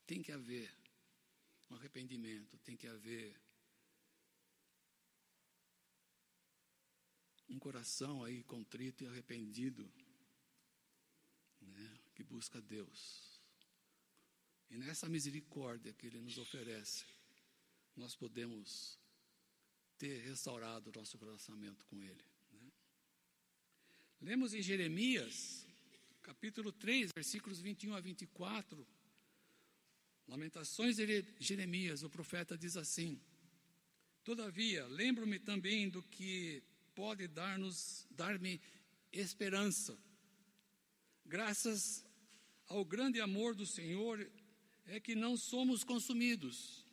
Tem 0.05 0.21
que 0.21 0.31
haver 0.31 0.71
um 1.67 1.75
arrependimento, 1.75 2.59
tem 2.59 2.77
que 2.77 2.85
haver 2.85 3.41
um 7.49 7.57
coração 7.57 8.23
aí 8.23 8.43
contrito 8.43 9.03
e 9.03 9.07
arrependido, 9.07 9.91
né, 11.59 11.99
que 12.13 12.23
busca 12.23 12.61
Deus. 12.61 13.41
E 14.69 14.77
nessa 14.77 15.09
misericórdia 15.09 15.91
que 15.91 16.05
Ele 16.05 16.21
nos 16.21 16.37
oferece, 16.37 17.03
nós 17.95 18.15
podemos 18.15 19.03
ter 19.97 20.21
restaurado 20.27 20.89
o 20.89 20.93
nosso 20.93 21.17
relacionamento 21.17 21.85
com 21.85 22.01
Ele. 22.01 22.25
Né? 22.51 22.71
Lemos 24.21 24.53
em 24.53 24.61
Jeremias, 24.61 25.65
capítulo 26.21 26.71
3, 26.71 27.11
versículos 27.15 27.59
21 27.59 27.95
a 27.95 28.01
24. 28.01 28.87
Lamentações 30.27 30.95
de 30.95 31.25
Jeremias, 31.39 32.03
o 32.03 32.09
profeta 32.09 32.57
diz 32.57 32.75
assim: 32.75 33.21
Todavia, 34.23 34.85
lembro-me 34.87 35.39
também 35.39 35.87
do 35.87 36.01
que 36.01 36.63
pode 36.95 37.27
dar-nos, 37.27 38.07
dar-me 38.09 38.59
esperança. 39.11 39.97
Graças 41.25 42.03
ao 42.67 42.83
grande 42.83 43.21
amor 43.21 43.55
do 43.55 43.65
Senhor 43.65 44.27
é 44.87 44.99
que 44.99 45.15
não 45.15 45.37
somos 45.37 45.83
consumidos, 45.83 46.85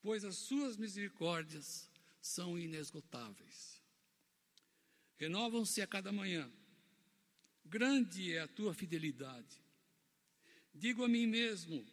pois 0.00 0.24
as 0.24 0.36
suas 0.36 0.76
misericórdias 0.76 1.90
são 2.26 2.58
inesgotáveis. 2.58 3.80
Renovam-se 5.16 5.80
a 5.80 5.86
cada 5.86 6.10
manhã. 6.10 6.50
Grande 7.64 8.34
é 8.34 8.40
a 8.40 8.48
tua 8.48 8.74
fidelidade. 8.74 9.62
Digo 10.74 11.04
a 11.04 11.08
mim 11.08 11.26
mesmo: 11.26 11.86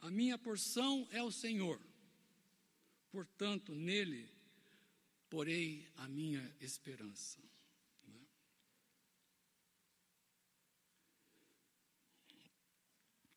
a 0.00 0.10
minha 0.10 0.38
porção 0.38 1.08
é 1.10 1.22
o 1.22 1.32
Senhor. 1.32 1.80
Portanto, 3.10 3.74
nele 3.74 4.30
porei 5.28 5.88
a 5.96 6.06
minha 6.06 6.54
esperança. 6.60 7.40
Né? 8.06 8.26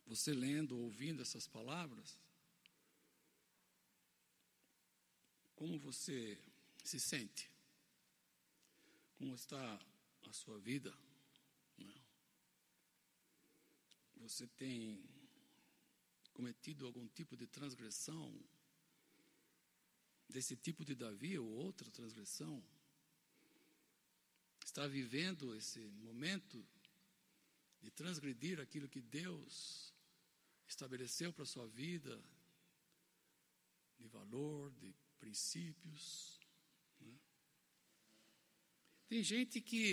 Você 0.08 0.34
lendo, 0.34 0.78
ouvindo 0.78 1.22
essas 1.22 1.48
palavras, 1.48 2.20
Como 5.63 5.80
você 5.80 6.38
se 6.84 6.99
sente? 6.99 7.49
Como 9.15 9.34
está 9.34 9.80
a 10.23 10.34
sua 10.34 10.60
vida? 10.60 10.93
Né? 11.78 12.04
Você 14.17 14.45
tem 14.45 15.02
cometido 16.34 16.86
algum 16.86 17.08
tipo 17.08 17.38
de 17.38 17.47
transgressão? 17.47 18.38
Desse 20.28 20.58
tipo 20.58 20.84
de 20.84 20.95
Davi 20.95 21.39
ou 21.39 21.47
outra 21.47 21.89
transgressão? 21.89 22.62
Está 24.65 24.86
vivendo 24.86 25.56
esse 25.56 25.80
momento 25.80 26.62
de 27.82 27.89
transgredir 27.89 28.60
aquilo 28.60 28.89
que 28.89 28.99
Deus 28.99 29.93
estabeleceu 30.67 31.32
para 31.32 31.43
a 31.43 31.47
sua 31.47 31.69
vida, 31.69 32.21
de 33.97 34.10
valor, 34.10 34.69
de 34.73 34.93
princípios. 35.24 36.40
Né? 37.00 37.16
Tem 39.08 39.24
gente 39.24 39.62
que, 39.62 39.86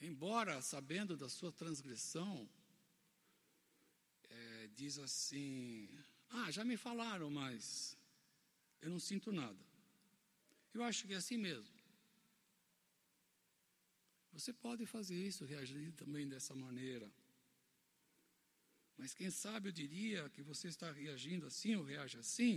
embora 0.00 0.62
sabendo 0.62 1.14
da 1.22 1.28
sua 1.28 1.52
transgressão, 1.52 2.48
é, 4.30 4.66
diz 4.68 4.98
assim: 4.98 5.88
Ah, 6.30 6.50
já 6.50 6.64
me 6.64 6.76
falaram, 6.76 7.28
mas 7.30 7.96
eu 8.80 8.90
não 8.90 9.00
sinto 9.10 9.30
nada. 9.30 9.62
Eu 10.72 10.82
acho 10.82 11.06
que 11.06 11.12
é 11.12 11.16
assim 11.22 11.36
mesmo. 11.36 11.76
Você 14.32 14.52
pode 14.66 14.86
fazer 14.86 15.18
isso, 15.30 15.44
reagir 15.44 15.92
também 15.92 16.26
dessa 16.26 16.54
maneira. 16.54 17.08
Mas 18.96 19.12
quem 19.12 19.30
sabe 19.30 19.68
eu 19.68 19.72
diria 19.72 20.30
que 20.30 20.42
você 20.42 20.68
está 20.68 20.90
reagindo 20.90 21.44
assim 21.46 21.74
ou 21.76 21.84
reage 21.84 22.16
assim, 22.16 22.56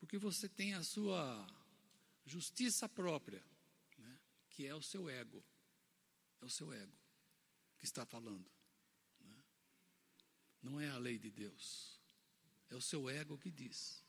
porque 0.00 0.16
você 0.18 0.48
tem 0.48 0.74
a 0.74 0.82
sua 0.82 1.46
justiça 2.24 2.88
própria, 2.88 3.44
né? 3.98 4.18
que 4.48 4.66
é 4.66 4.74
o 4.74 4.82
seu 4.82 5.08
ego. 5.08 5.44
É 6.40 6.46
o 6.46 6.50
seu 6.50 6.72
ego 6.72 6.98
que 7.78 7.84
está 7.84 8.06
falando. 8.06 8.50
Né? 9.20 9.44
Não 10.62 10.80
é 10.80 10.88
a 10.88 10.98
lei 10.98 11.18
de 11.18 11.30
Deus. 11.30 12.00
É 12.70 12.74
o 12.74 12.80
seu 12.80 13.10
ego 13.10 13.36
que 13.36 13.50
diz. 13.50 14.02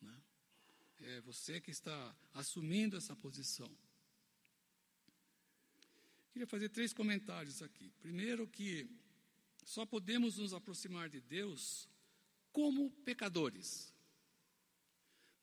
Né? 0.00 0.22
É 1.00 1.20
você 1.20 1.60
que 1.60 1.70
está 1.70 2.16
assumindo 2.32 2.96
essa 2.96 3.14
posição. 3.14 3.70
Queria 6.32 6.48
fazer 6.48 6.68
três 6.70 6.92
comentários 6.92 7.62
aqui. 7.62 7.92
Primeiro, 8.00 8.48
que 8.48 8.90
só 9.64 9.86
podemos 9.86 10.38
nos 10.38 10.52
aproximar 10.52 11.08
de 11.08 11.20
Deus 11.20 11.88
como 12.50 12.90
pecadores. 13.04 13.93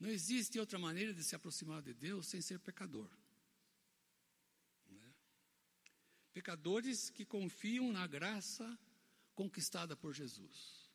Não 0.01 0.09
existe 0.09 0.59
outra 0.59 0.79
maneira 0.79 1.13
de 1.13 1.23
se 1.23 1.35
aproximar 1.35 1.79
de 1.83 1.93
Deus 1.93 2.25
sem 2.25 2.41
ser 2.41 2.57
pecador. 2.57 3.07
Né? 4.89 5.13
Pecadores 6.33 7.11
que 7.11 7.23
confiam 7.23 7.91
na 7.91 8.07
graça 8.07 8.65
conquistada 9.35 9.95
por 9.95 10.11
Jesus. 10.11 10.89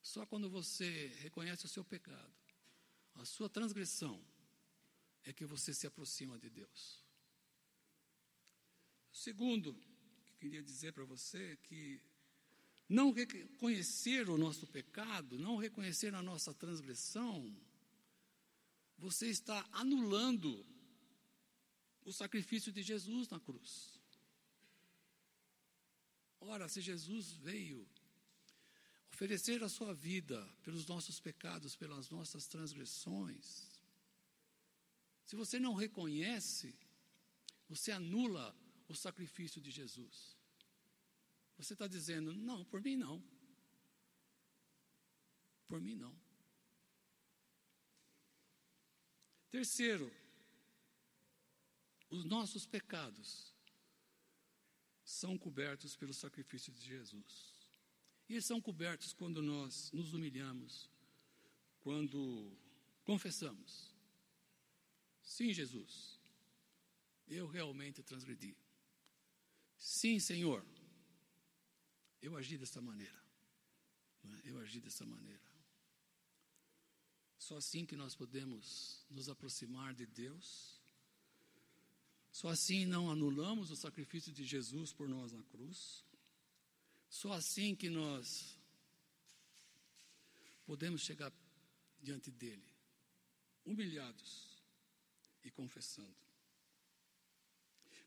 Só 0.00 0.24
quando 0.24 0.48
você 0.48 1.08
reconhece 1.18 1.66
o 1.66 1.68
seu 1.68 1.84
pecado, 1.84 2.32
a 3.16 3.24
sua 3.24 3.50
transgressão, 3.50 4.24
é 5.24 5.32
que 5.32 5.44
você 5.44 5.74
se 5.74 5.84
aproxima 5.84 6.38
de 6.38 6.48
Deus. 6.48 7.04
Segundo, 9.10 9.74
que 10.26 10.36
queria 10.36 10.62
dizer 10.62 10.92
para 10.92 11.04
você 11.04 11.54
é 11.54 11.56
que 11.56 12.00
não 12.88 13.12
reconhecer 13.12 14.28
o 14.28 14.36
nosso 14.36 14.66
pecado, 14.66 15.38
não 15.38 15.56
reconhecer 15.56 16.14
a 16.14 16.22
nossa 16.22 16.52
transgressão, 16.52 17.54
você 18.98 19.28
está 19.28 19.66
anulando 19.72 20.64
o 22.04 22.12
sacrifício 22.12 22.72
de 22.72 22.82
Jesus 22.82 23.28
na 23.28 23.40
cruz. 23.40 24.00
Ora, 26.40 26.68
se 26.68 26.80
Jesus 26.80 27.32
veio 27.32 27.88
oferecer 29.12 29.62
a 29.62 29.68
sua 29.68 29.94
vida 29.94 30.44
pelos 30.62 30.86
nossos 30.86 31.20
pecados, 31.20 31.76
pelas 31.76 32.10
nossas 32.10 32.46
transgressões, 32.46 33.72
se 35.24 35.36
você 35.36 35.58
não 35.58 35.74
reconhece, 35.74 36.74
você 37.68 37.92
anula 37.92 38.54
o 38.88 38.94
sacrifício 38.94 39.60
de 39.60 39.70
Jesus. 39.70 40.36
Você 41.56 41.74
está 41.74 41.86
dizendo, 41.86 42.34
não, 42.34 42.64
por 42.64 42.82
mim 42.82 42.96
não. 42.96 43.22
Por 45.68 45.80
mim 45.80 45.94
não. 45.94 46.14
Terceiro, 49.50 50.10
os 52.10 52.24
nossos 52.24 52.66
pecados 52.66 53.54
são 55.04 55.36
cobertos 55.36 55.96
pelo 55.96 56.14
sacrifício 56.14 56.72
de 56.72 56.80
Jesus. 56.80 57.52
E 58.28 58.34
eles 58.34 58.46
são 58.46 58.60
cobertos 58.60 59.12
quando 59.12 59.42
nós 59.42 59.92
nos 59.92 60.14
humilhamos, 60.14 60.90
quando 61.80 62.56
confessamos: 63.04 63.94
Sim, 65.22 65.52
Jesus, 65.52 66.18
eu 67.28 67.46
realmente 67.46 68.02
transgredi. 68.02 68.56
Sim, 69.76 70.18
Senhor, 70.18 70.64
eu 72.22 72.36
agi 72.36 72.56
dessa 72.56 72.80
maneira. 72.80 73.20
É? 74.24 74.50
Eu 74.50 74.58
agi 74.58 74.80
dessa 74.80 75.04
maneira. 75.04 75.42
Só 77.36 77.56
assim 77.56 77.84
que 77.84 77.96
nós 77.96 78.14
podemos 78.14 79.04
nos 79.10 79.28
aproximar 79.28 79.92
de 79.92 80.06
Deus. 80.06 80.80
Só 82.30 82.48
assim 82.48 82.86
não 82.86 83.10
anulamos 83.10 83.70
o 83.70 83.76
sacrifício 83.76 84.32
de 84.32 84.44
Jesus 84.44 84.92
por 84.92 85.08
nós 85.08 85.32
na 85.32 85.42
cruz. 85.42 86.04
Só 87.10 87.32
assim 87.32 87.74
que 87.74 87.90
nós 87.90 88.56
podemos 90.64 91.02
chegar 91.02 91.32
diante 92.00 92.30
dele, 92.30 92.66
humilhados 93.64 94.62
e 95.44 95.50
confessando. 95.50 96.16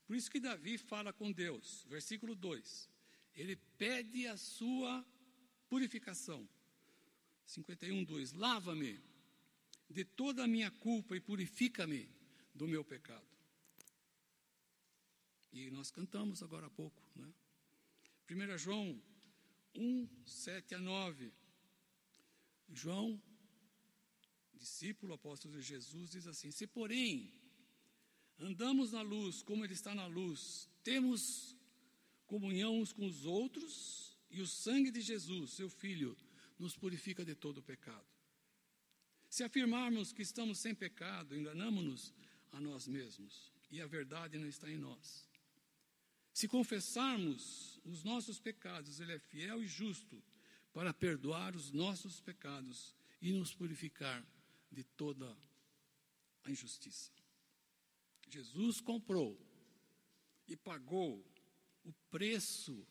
Por 0.07 0.15
isso 0.15 0.31
que 0.31 0.39
Davi 0.39 0.77
fala 0.77 1.11
com 1.11 1.31
Deus, 1.31 1.85
versículo 1.89 2.35
2: 2.35 2.89
ele 3.35 3.55
pede 3.77 4.27
a 4.27 4.37
sua 4.37 5.05
purificação. 5.67 6.47
51, 7.45 8.03
2: 8.03 8.33
Lava-me 8.33 8.99
de 9.89 10.03
toda 10.03 10.43
a 10.43 10.47
minha 10.47 10.71
culpa 10.71 11.15
e 11.15 11.19
purifica-me 11.19 12.09
do 12.53 12.67
meu 12.67 12.83
pecado. 12.83 13.27
E 15.51 15.69
nós 15.69 15.91
cantamos 15.91 16.41
agora 16.41 16.67
há 16.67 16.69
pouco, 16.69 17.01
né? 17.15 17.33
1 18.29 18.57
João 18.57 19.01
1, 19.75 20.07
7 20.25 20.75
a 20.75 20.79
9. 20.79 21.31
João, 22.69 23.21
discípulo, 24.53 25.13
apóstolo 25.13 25.53
de 25.53 25.61
Jesus, 25.61 26.11
diz 26.11 26.25
assim: 26.27 26.51
Se 26.51 26.65
porém 26.65 27.33
andamos 28.39 28.91
na 28.91 29.01
luz, 29.01 29.43
como 29.43 29.63
Ele 29.63 29.73
está 29.73 29.93
na 29.93 30.07
luz, 30.07 30.69
temos 30.83 31.54
comunhão 32.35 32.81
uns 32.81 32.91
com 32.91 33.05
os 33.05 33.23
outros, 33.23 34.13
e 34.29 34.41
o 34.41 34.47
sangue 34.47 34.91
de 34.91 34.99
Jesus, 34.99 35.51
seu 35.51 35.69
Filho, 35.69 36.17
nos 36.59 36.75
purifica 36.75 37.23
de 37.23 37.33
todo 37.33 37.59
o 37.59 37.63
pecado. 37.63 38.05
Se 39.29 39.41
afirmarmos 39.41 40.11
que 40.11 40.21
estamos 40.21 40.59
sem 40.59 40.75
pecado, 40.75 41.33
enganamos-nos 41.33 42.13
a 42.51 42.59
nós 42.59 42.89
mesmos, 42.89 43.53
e 43.71 43.81
a 43.81 43.87
verdade 43.87 44.37
não 44.37 44.49
está 44.49 44.69
em 44.69 44.77
nós. 44.77 45.29
Se 46.33 46.45
confessarmos 46.45 47.79
os 47.85 48.03
nossos 48.03 48.37
pecados, 48.37 48.99
Ele 48.99 49.13
é 49.13 49.19
fiel 49.19 49.63
e 49.63 49.67
justo 49.67 50.21
para 50.73 50.93
perdoar 50.93 51.55
os 51.55 51.71
nossos 51.71 52.19
pecados 52.19 52.93
e 53.21 53.31
nos 53.31 53.53
purificar 53.53 54.21
de 54.69 54.83
toda 54.83 55.33
a 56.43 56.51
injustiça. 56.51 57.13
Jesus 58.27 58.81
comprou 58.81 59.39
e 60.49 60.57
pagou 60.57 61.25
o 61.85 61.93
preço 62.09 62.85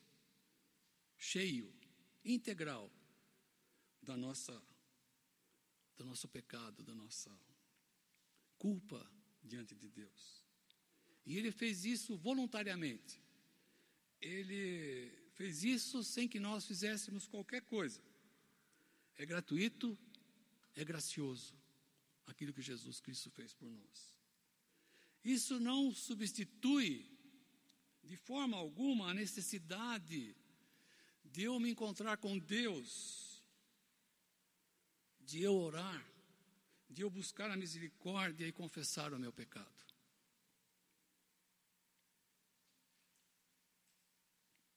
cheio, 1.17 1.71
integral 2.25 2.91
da 4.03 4.17
nossa 4.17 4.63
do 5.97 6.05
nosso 6.05 6.27
pecado, 6.27 6.83
da 6.83 6.95
nossa 6.95 7.31
culpa 8.59 9.09
diante 9.43 9.75
de 9.77 9.89
Deus. 9.89 10.43
E 11.25 11.37
ele 11.39 11.53
fez 11.53 11.85
isso 11.85 12.17
voluntariamente. 12.17 13.23
Ele 14.21 15.13
fez 15.35 15.63
isso 15.63 16.03
sem 16.03 16.27
que 16.27 16.41
nós 16.41 16.67
fizéssemos 16.67 17.27
qualquer 17.29 17.63
coisa. 17.63 18.03
É 19.17 19.25
gratuito, 19.25 19.97
é 20.75 20.85
gracioso 20.85 21.55
aquilo 22.27 22.53
que 22.53 22.63
Jesus 22.63 23.01
Cristo 23.01 23.31
fez 23.31 23.55
por 23.55 23.71
nós. 23.71 24.17
Isso 25.25 25.61
não 25.61 25.95
substitui 25.95 27.14
de 28.05 28.17
forma 28.17 28.57
alguma 28.57 29.11
a 29.11 29.15
necessidade 29.15 30.37
de 31.25 31.43
eu 31.43 31.59
me 31.59 31.71
encontrar 31.71 32.17
com 32.19 32.39
Deus, 32.39 33.43
de 35.21 35.43
eu 35.43 35.55
orar, 35.55 36.05
de 36.89 37.03
eu 37.03 37.11
buscar 37.11 37.51
a 37.51 37.57
misericórdia 37.57 38.47
e 38.47 38.53
confessar 38.53 39.13
o 39.13 39.19
meu 39.19 39.33
pecado. 39.33 39.85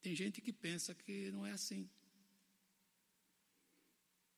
Tem 0.02 0.16
gente 0.16 0.42
que 0.42 0.54
pensa 0.54 0.96
que 0.96 1.30
não 1.32 1.46
é 1.46 1.52
assim. 1.52 1.90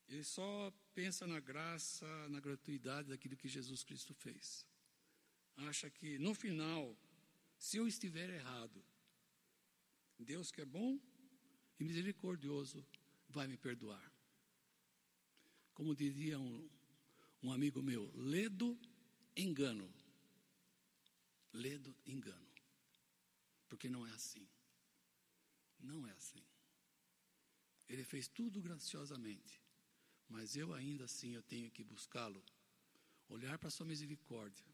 Ele 0.08 0.24
só 0.24 0.72
pensa 0.92 1.24
na 1.28 1.38
graça, 1.38 2.28
na 2.28 2.40
gratuidade 2.40 3.08
daquilo 3.08 3.36
que 3.36 3.46
Jesus 3.46 3.84
Cristo 3.84 4.12
fez. 4.12 4.66
Acha 5.56 5.88
que 5.88 6.18
no 6.18 6.34
final 6.34 6.98
se 7.60 7.76
eu 7.76 7.86
estiver 7.86 8.30
errado, 8.30 8.82
Deus 10.18 10.50
que 10.50 10.62
é 10.62 10.64
bom 10.64 10.98
e 11.78 11.84
misericordioso 11.84 12.84
vai 13.28 13.46
me 13.46 13.58
perdoar. 13.58 14.10
Como 15.74 15.94
diria 15.94 16.38
um, 16.38 16.68
um 17.42 17.52
amigo 17.52 17.82
meu, 17.82 18.10
ledo 18.16 18.80
engano. 19.36 19.92
Ledo 21.52 21.94
engano. 22.06 22.50
Porque 23.68 23.90
não 23.90 24.06
é 24.06 24.10
assim. 24.12 24.48
Não 25.78 26.06
é 26.06 26.12
assim. 26.12 26.42
Ele 27.90 28.04
fez 28.04 28.26
tudo 28.26 28.62
graciosamente. 28.62 29.60
Mas 30.30 30.56
eu 30.56 30.72
ainda 30.72 31.04
assim 31.04 31.34
eu 31.34 31.42
tenho 31.42 31.70
que 31.70 31.84
buscá-lo, 31.84 32.42
olhar 33.28 33.58
para 33.58 33.68
sua 33.68 33.84
misericórdia 33.84 34.64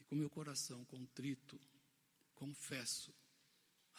e 0.00 0.04
com 0.04 0.16
meu 0.16 0.28
coração 0.28 0.84
contrito 0.86 1.60
confesso 2.40 3.14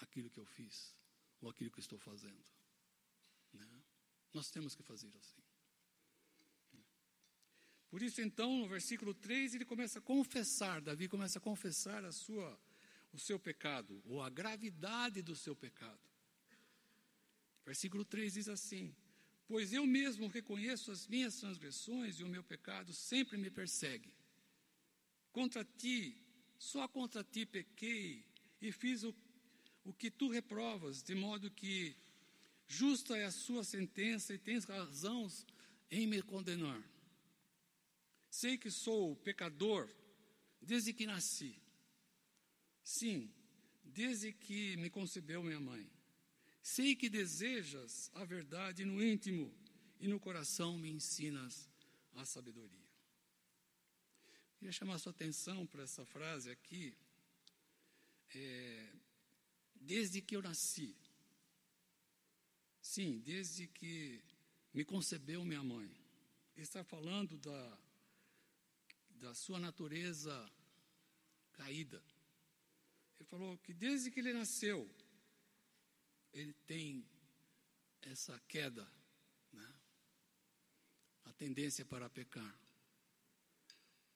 aquilo 0.02 0.32
que 0.32 0.40
eu 0.40 0.46
fiz 0.46 0.96
ou 1.40 1.50
aquilo 1.50 1.70
que 1.70 1.80
estou 1.80 2.00
fazendo. 2.00 2.44
Né? 3.54 3.84
Nós 4.34 4.50
temos 4.50 4.74
que 4.74 4.82
fazer 4.82 5.16
assim. 5.16 5.44
Por 7.88 8.02
isso, 8.02 8.22
então, 8.22 8.58
no 8.58 8.68
versículo 8.68 9.14
3, 9.14 9.56
ele 9.56 9.66
começa 9.66 10.00
a 10.00 10.02
confessar, 10.02 10.82
Davi 10.82 11.08
começa 11.08 11.38
a 11.38 11.42
confessar 11.42 12.04
a 12.06 12.12
sua, 12.12 12.60
o 13.12 13.20
seu 13.20 13.38
pecado, 13.38 14.02
ou 14.06 14.22
a 14.24 14.30
gravidade 14.30 15.22
do 15.22 15.36
seu 15.36 15.56
pecado. 15.56 16.00
Versículo 17.66 18.04
3 18.06 18.34
diz 18.34 18.48
assim: 18.48 18.96
Pois 19.46 19.74
eu 19.74 19.86
mesmo 19.86 20.28
reconheço 20.28 20.90
as 20.90 21.06
minhas 21.06 21.36
transgressões 21.36 22.20
e 22.20 22.24
o 22.24 22.30
meu 22.30 22.44
pecado 22.44 22.94
sempre 22.94 23.38
me 23.38 23.52
persegue. 23.52 24.12
Contra 25.34 25.64
ti, 25.66 26.18
só 26.58 26.88
contra 26.88 27.24
ti 27.24 27.46
pequei 27.46 28.31
e 28.62 28.72
fiz 28.72 29.04
o, 29.04 29.14
o 29.84 29.94
que 29.94 30.12
tu 30.12 30.30
reprovas, 30.30 31.02
de 31.02 31.16
modo 31.16 31.50
que 31.50 31.96
justa 32.68 33.18
é 33.18 33.26
a 33.26 33.32
sua 33.32 33.64
sentença 33.64 34.34
e 34.34 34.38
tens 34.38 34.66
razão 34.66 35.28
em 35.90 36.06
me 36.08 36.22
condenar. 36.22 36.82
Sei 38.30 38.58
que 38.58 38.72
sou 38.72 39.16
pecador 39.18 39.90
desde 40.62 40.94
que 40.94 41.06
nasci. 41.06 41.62
Sim, 42.84 43.30
desde 43.84 44.32
que 44.32 44.78
me 44.78 44.90
concebeu 44.90 45.44
minha 45.44 45.60
mãe. 45.60 45.90
Sei 46.62 46.96
que 46.96 47.10
desejas 47.10 48.12
a 48.14 48.24
verdade 48.24 48.86
no 48.86 49.04
íntimo 49.04 49.54
e 50.00 50.08
no 50.08 50.20
coração 50.20 50.78
me 50.78 50.90
ensinas 50.90 51.70
a 52.16 52.24
sabedoria. 52.24 52.80
Queria 54.58 54.72
chamar 54.72 55.00
sua 55.00 55.12
atenção 55.12 55.66
para 55.66 55.84
essa 55.84 56.06
frase 56.06 56.52
aqui. 56.52 56.96
É, 58.36 58.94
desde 59.76 60.22
que 60.22 60.36
eu 60.36 60.42
nasci. 60.42 60.96
Sim, 62.82 63.20
desde 63.20 63.68
que 63.68 64.24
me 64.74 64.84
concebeu 64.86 65.44
minha 65.44 65.64
mãe. 65.64 65.90
Ele 66.56 66.64
está 66.64 66.84
falando 66.84 67.38
da 67.38 67.78
da 69.22 69.36
sua 69.36 69.60
natureza 69.60 70.52
caída. 71.54 72.04
Ele 73.20 73.30
falou 73.30 73.56
que 73.60 73.72
desde 73.72 74.10
que 74.10 74.20
ele 74.20 74.34
nasceu, 74.34 74.90
ele 76.34 76.54
tem 76.66 77.08
essa 78.02 78.40
queda, 78.48 78.92
né? 79.54 79.76
a 81.26 81.34
tendência 81.34 81.86
para 81.86 82.10
pecar, 82.10 82.60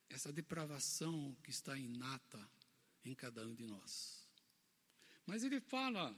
essa 0.10 0.34
depravação 0.34 1.36
que 1.44 1.52
está 1.52 1.78
inata 1.78 2.50
em 3.06 3.14
cada 3.16 3.48
um 3.48 3.54
de 3.54 3.66
nós. 3.66 4.28
Mas 5.26 5.44
ele 5.44 5.60
fala 5.60 6.18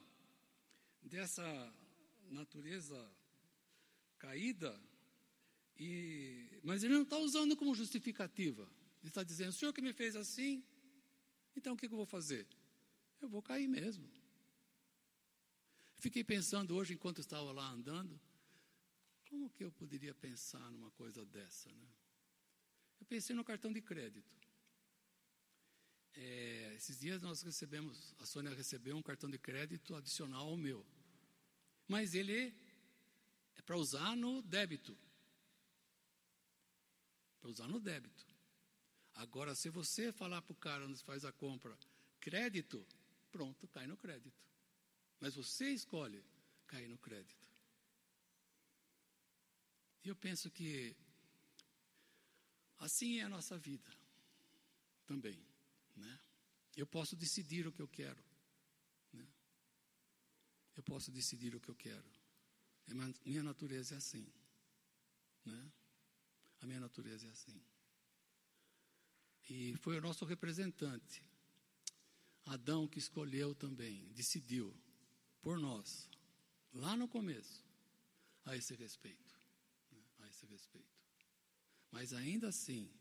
dessa 1.01 1.45
natureza 2.29 3.09
caída, 4.17 4.79
e, 5.77 6.59
mas 6.63 6.83
ele 6.83 6.93
não 6.93 7.03
está 7.03 7.17
usando 7.17 7.55
como 7.55 7.75
justificativa. 7.75 8.63
Ele 9.01 9.09
está 9.09 9.23
dizendo: 9.23 9.49
o 9.49 9.53
senhor 9.53 9.73
que 9.73 9.81
me 9.81 9.93
fez 9.93 10.15
assim, 10.15 10.63
então 11.55 11.73
o 11.73 11.77
que, 11.77 11.87
que 11.87 11.93
eu 11.93 11.97
vou 11.97 12.05
fazer? 12.05 12.47
Eu 13.21 13.29
vou 13.29 13.41
cair 13.41 13.67
mesmo. 13.67 14.09
Fiquei 15.99 16.23
pensando 16.23 16.75
hoje, 16.75 16.93
enquanto 16.93 17.21
estava 17.21 17.51
lá 17.51 17.69
andando, 17.69 18.19
como 19.29 19.49
que 19.49 19.63
eu 19.63 19.71
poderia 19.71 20.13
pensar 20.13 20.69
numa 20.71 20.91
coisa 20.91 21.25
dessa, 21.25 21.71
né? 21.71 21.87
Eu 22.99 23.05
pensei 23.05 23.35
no 23.35 23.43
cartão 23.43 23.71
de 23.71 23.81
crédito. 23.81 24.46
É, 26.19 26.73
esses 26.75 26.99
dias 26.99 27.21
nós 27.21 27.43
recebemos, 27.43 28.15
a 28.19 28.25
Sônia 28.25 28.53
recebeu 28.53 28.97
um 28.97 29.03
cartão 29.03 29.29
de 29.29 29.37
crédito 29.37 29.95
adicional 29.95 30.47
ao 30.47 30.57
meu. 30.57 30.83
Mas 31.87 32.15
ele 32.15 32.53
é 33.55 33.61
para 33.61 33.77
usar 33.77 34.15
no 34.15 34.41
débito. 34.41 34.97
Para 37.39 37.51
usar 37.51 37.67
no 37.67 37.79
débito. 37.79 38.25
Agora, 39.13 39.53
se 39.53 39.69
você 39.69 40.11
falar 40.11 40.41
para 40.41 40.53
o 40.53 40.55
cara 40.55 40.85
onde 40.87 41.01
faz 41.03 41.23
a 41.23 41.31
compra 41.31 41.77
crédito, 42.19 42.85
pronto, 43.31 43.67
cai 43.67 43.85
no 43.85 43.95
crédito. 43.95 44.33
Mas 45.19 45.35
você 45.35 45.69
escolhe 45.69 46.23
cair 46.65 46.87
no 46.87 46.97
crédito. 46.97 47.47
E 50.03 50.09
eu 50.09 50.15
penso 50.15 50.49
que 50.49 50.95
assim 52.79 53.19
é 53.19 53.23
a 53.23 53.29
nossa 53.29 53.57
vida 53.57 53.91
também. 55.05 55.46
Né? 55.97 56.19
Eu 56.75 56.87
posso 56.87 57.15
decidir 57.15 57.67
o 57.67 57.71
que 57.71 57.81
eu 57.81 57.87
quero. 57.87 58.23
Né? 59.11 59.27
Eu 60.75 60.83
posso 60.83 61.11
decidir 61.11 61.55
o 61.55 61.59
que 61.59 61.69
eu 61.69 61.75
quero. 61.75 62.09
É 62.87 62.93
minha 63.25 63.43
natureza 63.43 63.95
é 63.95 63.97
assim. 63.97 64.25
Né? 65.43 65.71
A 66.61 66.65
minha 66.65 66.79
natureza 66.79 67.27
é 67.27 67.29
assim. 67.29 67.61
E 69.49 69.75
foi 69.77 69.97
o 69.97 70.01
nosso 70.01 70.25
representante, 70.25 71.23
Adão, 72.45 72.87
que 72.87 72.99
escolheu 72.99 73.55
também, 73.55 74.05
decidiu 74.13 74.75
por 75.41 75.57
nós, 75.57 76.09
lá 76.73 76.95
no 76.97 77.07
começo, 77.07 77.65
a 78.45 78.55
esse 78.55 78.75
respeito. 78.75 79.35
Né, 79.91 80.03
a 80.19 80.27
esse 80.27 80.45
respeito. 80.45 80.97
Mas 81.91 82.13
ainda 82.13 82.49
assim, 82.49 82.91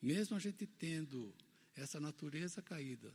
mesmo 0.00 0.36
a 0.36 0.40
gente 0.40 0.66
tendo 0.66 1.34
essa 1.78 2.00
natureza 2.00 2.60
caída, 2.60 3.14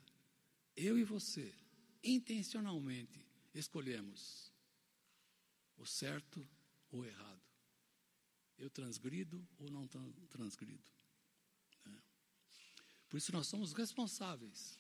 eu 0.76 0.98
e 0.98 1.04
você, 1.04 1.54
intencionalmente, 2.02 3.26
escolhemos 3.54 4.52
o 5.78 5.86
certo 5.86 6.48
ou 6.90 7.02
o 7.02 7.06
errado. 7.06 7.42
Eu 8.58 8.70
transgrido 8.70 9.46
ou 9.60 9.70
não 9.70 9.88
transgrido. 10.30 10.90
Por 13.10 13.18
isso 13.18 13.32
nós 13.34 13.48
somos 13.48 13.74
responsáveis 13.74 14.80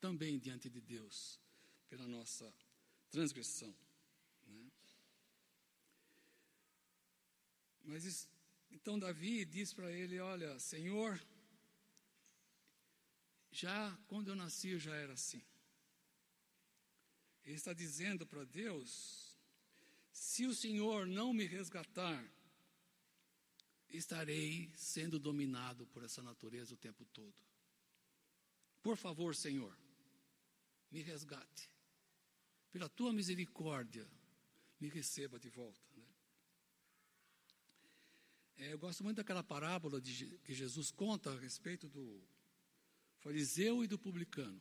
também 0.00 0.38
diante 0.38 0.68
de 0.68 0.80
Deus 0.80 1.40
pela 1.88 2.06
nossa 2.06 2.52
transgressão. 3.10 3.74
Né? 4.46 4.72
Mas 7.84 8.28
então 8.70 8.98
Davi 8.98 9.44
diz 9.44 9.72
para 9.72 9.90
ele: 9.90 10.18
Olha, 10.18 10.58
Senhor, 10.58 11.18
já 13.56 13.96
quando 14.06 14.28
eu 14.28 14.36
nasci 14.36 14.78
já 14.78 14.94
era 14.94 15.14
assim. 15.14 15.42
Ele 17.44 17.56
está 17.56 17.72
dizendo 17.72 18.26
para 18.26 18.44
Deus: 18.44 19.34
se 20.12 20.44
o 20.46 20.54
Senhor 20.54 21.06
não 21.06 21.32
me 21.32 21.46
resgatar, 21.46 22.22
estarei 23.88 24.70
sendo 24.76 25.18
dominado 25.18 25.86
por 25.86 26.02
essa 26.02 26.22
natureza 26.22 26.74
o 26.74 26.76
tempo 26.76 27.04
todo. 27.06 27.34
Por 28.82 28.96
favor, 28.96 29.34
Senhor, 29.34 29.76
me 30.90 31.00
resgate. 31.02 31.70
Pela 32.70 32.88
tua 32.88 33.12
misericórdia, 33.12 34.06
me 34.78 34.88
receba 34.88 35.38
de 35.38 35.48
volta. 35.48 35.80
Né? 35.96 36.04
É, 38.58 38.72
eu 38.72 38.78
gosto 38.78 39.02
muito 39.02 39.16
daquela 39.16 39.42
parábola 39.42 40.00
de, 40.00 40.38
que 40.44 40.52
Jesus 40.52 40.90
conta 40.90 41.32
a 41.32 41.38
respeito 41.38 41.88
do 41.88 42.22
fariseu 43.26 43.82
e 43.82 43.88
do 43.88 43.98
publicano. 43.98 44.60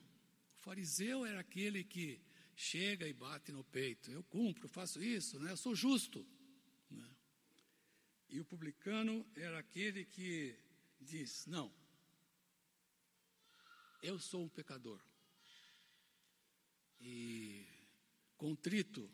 O 0.57 0.61
fariseu 0.63 1.23
era 1.23 1.39
aquele 1.39 1.83
que 1.83 2.19
chega 2.55 3.07
e 3.07 3.13
bate 3.13 3.51
no 3.51 3.63
peito. 3.63 4.09
Eu 4.09 4.23
cumpro, 4.23 4.67
faço 4.67 5.03
isso, 5.03 5.39
né? 5.39 5.51
eu 5.51 5.57
sou 5.57 5.75
justo. 5.75 6.25
Né? 6.89 7.07
E 8.27 8.39
o 8.39 8.45
publicano 8.45 9.23
era 9.35 9.59
aquele 9.59 10.03
que 10.03 10.57
diz: 10.99 11.45
Não, 11.45 11.71
eu 14.01 14.17
sou 14.17 14.43
um 14.43 14.49
pecador. 14.49 14.99
E 16.99 17.67
contrito, 18.35 19.07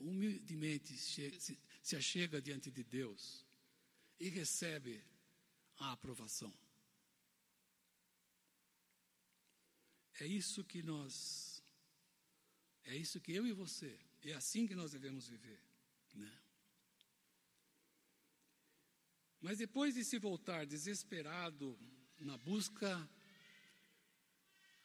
humildemente 0.00 0.96
se 0.96 1.94
achega 1.94 2.42
diante 2.42 2.68
de 2.68 2.82
Deus 2.82 3.46
e 4.18 4.28
recebe 4.28 5.04
a 5.78 5.92
aprovação. 5.92 6.52
É 10.20 10.26
isso 10.26 10.64
que 10.64 10.82
nós, 10.82 11.62
é 12.84 12.96
isso 12.96 13.20
que 13.20 13.32
eu 13.32 13.46
e 13.46 13.52
você, 13.52 13.98
é 14.22 14.32
assim 14.34 14.66
que 14.66 14.74
nós 14.74 14.92
devemos 14.92 15.26
viver, 15.28 15.60
né? 16.14 16.38
Mas 19.40 19.58
depois 19.58 19.94
de 19.94 20.04
se 20.04 20.18
voltar 20.18 20.64
desesperado 20.66 21.76
na 22.20 22.38
busca 22.38 23.10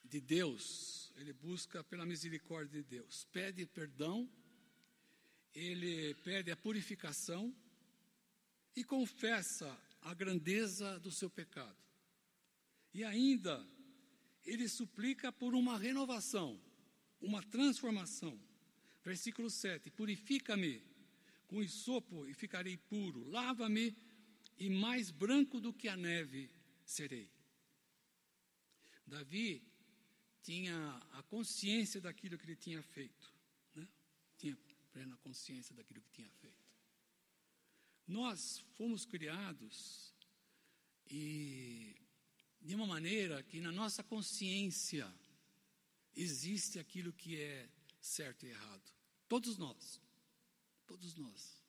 de 0.04 0.20
Deus, 0.20 1.12
ele 1.18 1.34
busca 1.34 1.84
pela 1.84 2.06
misericórdia 2.06 2.82
de 2.82 2.88
Deus, 2.88 3.26
pede 3.26 3.66
perdão, 3.68 4.28
ele 5.54 6.16
pede 6.24 6.50
a 6.50 6.58
purificação 6.58 7.56
e 8.76 8.84
confessa 8.84 9.78
a 10.02 10.14
grandeza 10.14 11.00
do 11.00 11.12
seu 11.12 11.30
pecado. 11.30 11.78
E 12.94 13.04
ainda, 13.04 13.64
ele 14.48 14.70
suplica 14.70 15.32
por 15.32 15.54
uma 15.54 15.78
renovação, 15.78 16.60
uma 17.20 17.44
transformação. 17.44 18.40
Versículo 19.04 19.50
7: 19.50 19.92
Purifica-me 19.92 20.82
com 21.48 21.62
isopo 21.62 22.26
e 22.26 22.34
ficarei 22.34 22.78
puro, 22.78 23.30
lava-me 23.30 23.96
e 24.58 24.70
mais 24.70 25.12
branco 25.12 25.60
do 25.60 25.74
que 25.74 25.88
a 25.88 25.98
neve 25.98 26.50
serei. 26.86 27.30
Davi 29.06 29.62
tinha 30.42 30.98
a 31.12 31.24
consciência 31.24 32.00
daquilo 32.00 32.38
que 32.38 32.46
ele 32.46 32.56
tinha 32.56 32.82
feito, 32.82 33.34
né? 33.76 33.88
tinha 34.38 34.58
plena 34.92 35.16
consciência 35.18 35.76
daquilo 35.76 36.02
que 36.02 36.12
tinha 36.12 36.30
feito. 36.42 36.68
Nós 38.08 38.60
fomos 38.78 39.06
criados 39.06 40.14
e 41.10 41.96
de 42.68 42.76
uma 42.76 42.86
maneira 42.86 43.42
que 43.44 43.62
na 43.62 43.72
nossa 43.72 44.04
consciência 44.04 45.10
existe 46.14 46.78
aquilo 46.78 47.14
que 47.14 47.40
é 47.40 47.70
certo 48.02 48.46
e 48.46 48.50
errado. 48.50 48.92
Todos 49.30 49.58
nós. 49.58 50.02
Todos 50.86 51.16
nós. 51.16 51.64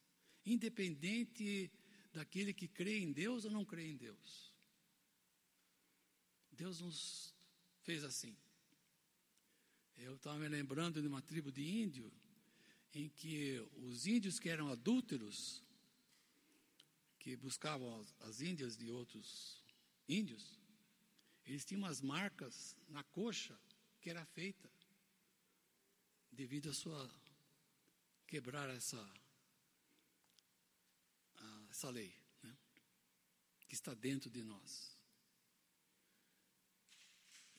Independente 0.45 1.71
daquele 2.13 2.53
que 2.53 2.67
crê 2.67 2.99
em 2.99 3.13
Deus 3.13 3.45
ou 3.45 3.51
não 3.53 3.65
crê 3.65 3.87
em 3.87 3.97
Deus. 3.97 4.53
Deus 6.51 6.81
nos 6.81 7.33
fez 7.85 8.03
assim. 8.03 8.37
Eu 9.97 10.17
estava 10.17 10.37
me 10.37 10.49
lembrando 10.49 11.01
de 11.01 11.07
uma 11.07 11.23
tribo 11.23 11.53
de 11.53 11.63
índio 11.63 12.13
em 12.93 13.09
que 13.09 13.65
os 13.77 14.05
índios 14.05 14.41
que 14.41 14.49
eram 14.49 14.69
adúlteros, 14.69 15.63
que 17.21 17.37
buscavam 17.37 18.05
as 18.19 18.41
índias 18.41 18.77
de 18.77 18.91
outros 18.91 19.63
índios, 20.09 20.59
eles 21.49 21.65
tinham 21.65 21.83
umas 21.83 22.01
marcas 22.03 22.77
na 22.89 23.03
coxa 23.03 23.59
que 24.01 24.11
era 24.11 24.25
feita 24.27 24.71
devido 26.31 26.69
a 26.71 26.75
sua 26.75 27.11
quebrar 28.27 28.69
essa 28.71 29.15
essa 31.71 31.91
lei 31.91 32.13
né, 32.43 32.57
que 33.69 33.75
está 33.75 33.95
dentro 33.95 34.29
de 34.31 34.43
nós. 34.43 34.97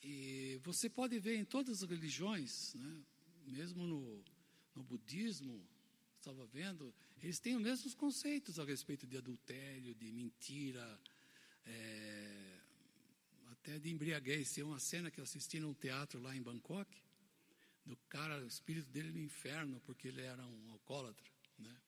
E 0.02 0.60
você 0.62 0.88
pode 0.88 1.18
ver 1.18 1.36
em 1.36 1.44
todas 1.44 1.82
as 1.82 1.88
religiões, 1.88 2.74
né, 2.74 3.04
mesmo 3.46 3.86
no, 3.86 4.24
no 4.74 4.82
budismo, 4.82 5.66
estava 6.16 6.46
vendo, 6.46 6.94
eles 7.22 7.38
têm 7.38 7.56
os 7.56 7.62
mesmos 7.62 7.94
conceitos 7.94 8.58
a 8.58 8.64
respeito 8.64 9.06
de 9.06 9.16
adultério, 9.16 9.94
de 9.94 10.12
mentira, 10.12 11.00
é, 11.64 12.39
até 13.70 13.78
de 13.78 13.90
embriaguez. 13.90 14.52
Tem 14.52 14.64
uma 14.64 14.80
cena 14.80 15.10
que 15.10 15.20
eu 15.20 15.24
assisti 15.24 15.60
num 15.60 15.72
teatro 15.72 16.20
lá 16.20 16.34
em 16.34 16.42
Bangkok, 16.42 16.90
do 17.86 17.96
cara, 18.08 18.42
o 18.42 18.46
espírito 18.46 18.90
dele 18.90 19.12
no 19.12 19.20
inferno, 19.20 19.80
porque 19.80 20.08
ele 20.08 20.22
era 20.22 20.44
um 20.44 20.70
alcoólatra, 20.72 21.30
né? 21.56 21.80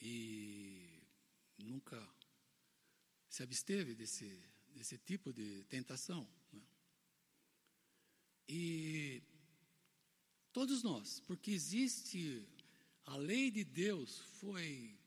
E 0.00 1.00
nunca 1.58 1.96
se 3.28 3.42
absteve 3.42 3.94
desse, 3.94 4.42
desse 4.74 4.98
tipo 4.98 5.32
de 5.32 5.64
tentação. 5.64 6.28
Né? 6.52 6.62
E 8.48 9.22
todos 10.52 10.82
nós, 10.82 11.20
porque 11.20 11.52
existe 11.52 12.44
a 13.04 13.16
lei 13.16 13.50
de 13.50 13.64
Deus 13.64 14.18
foi 14.40 14.98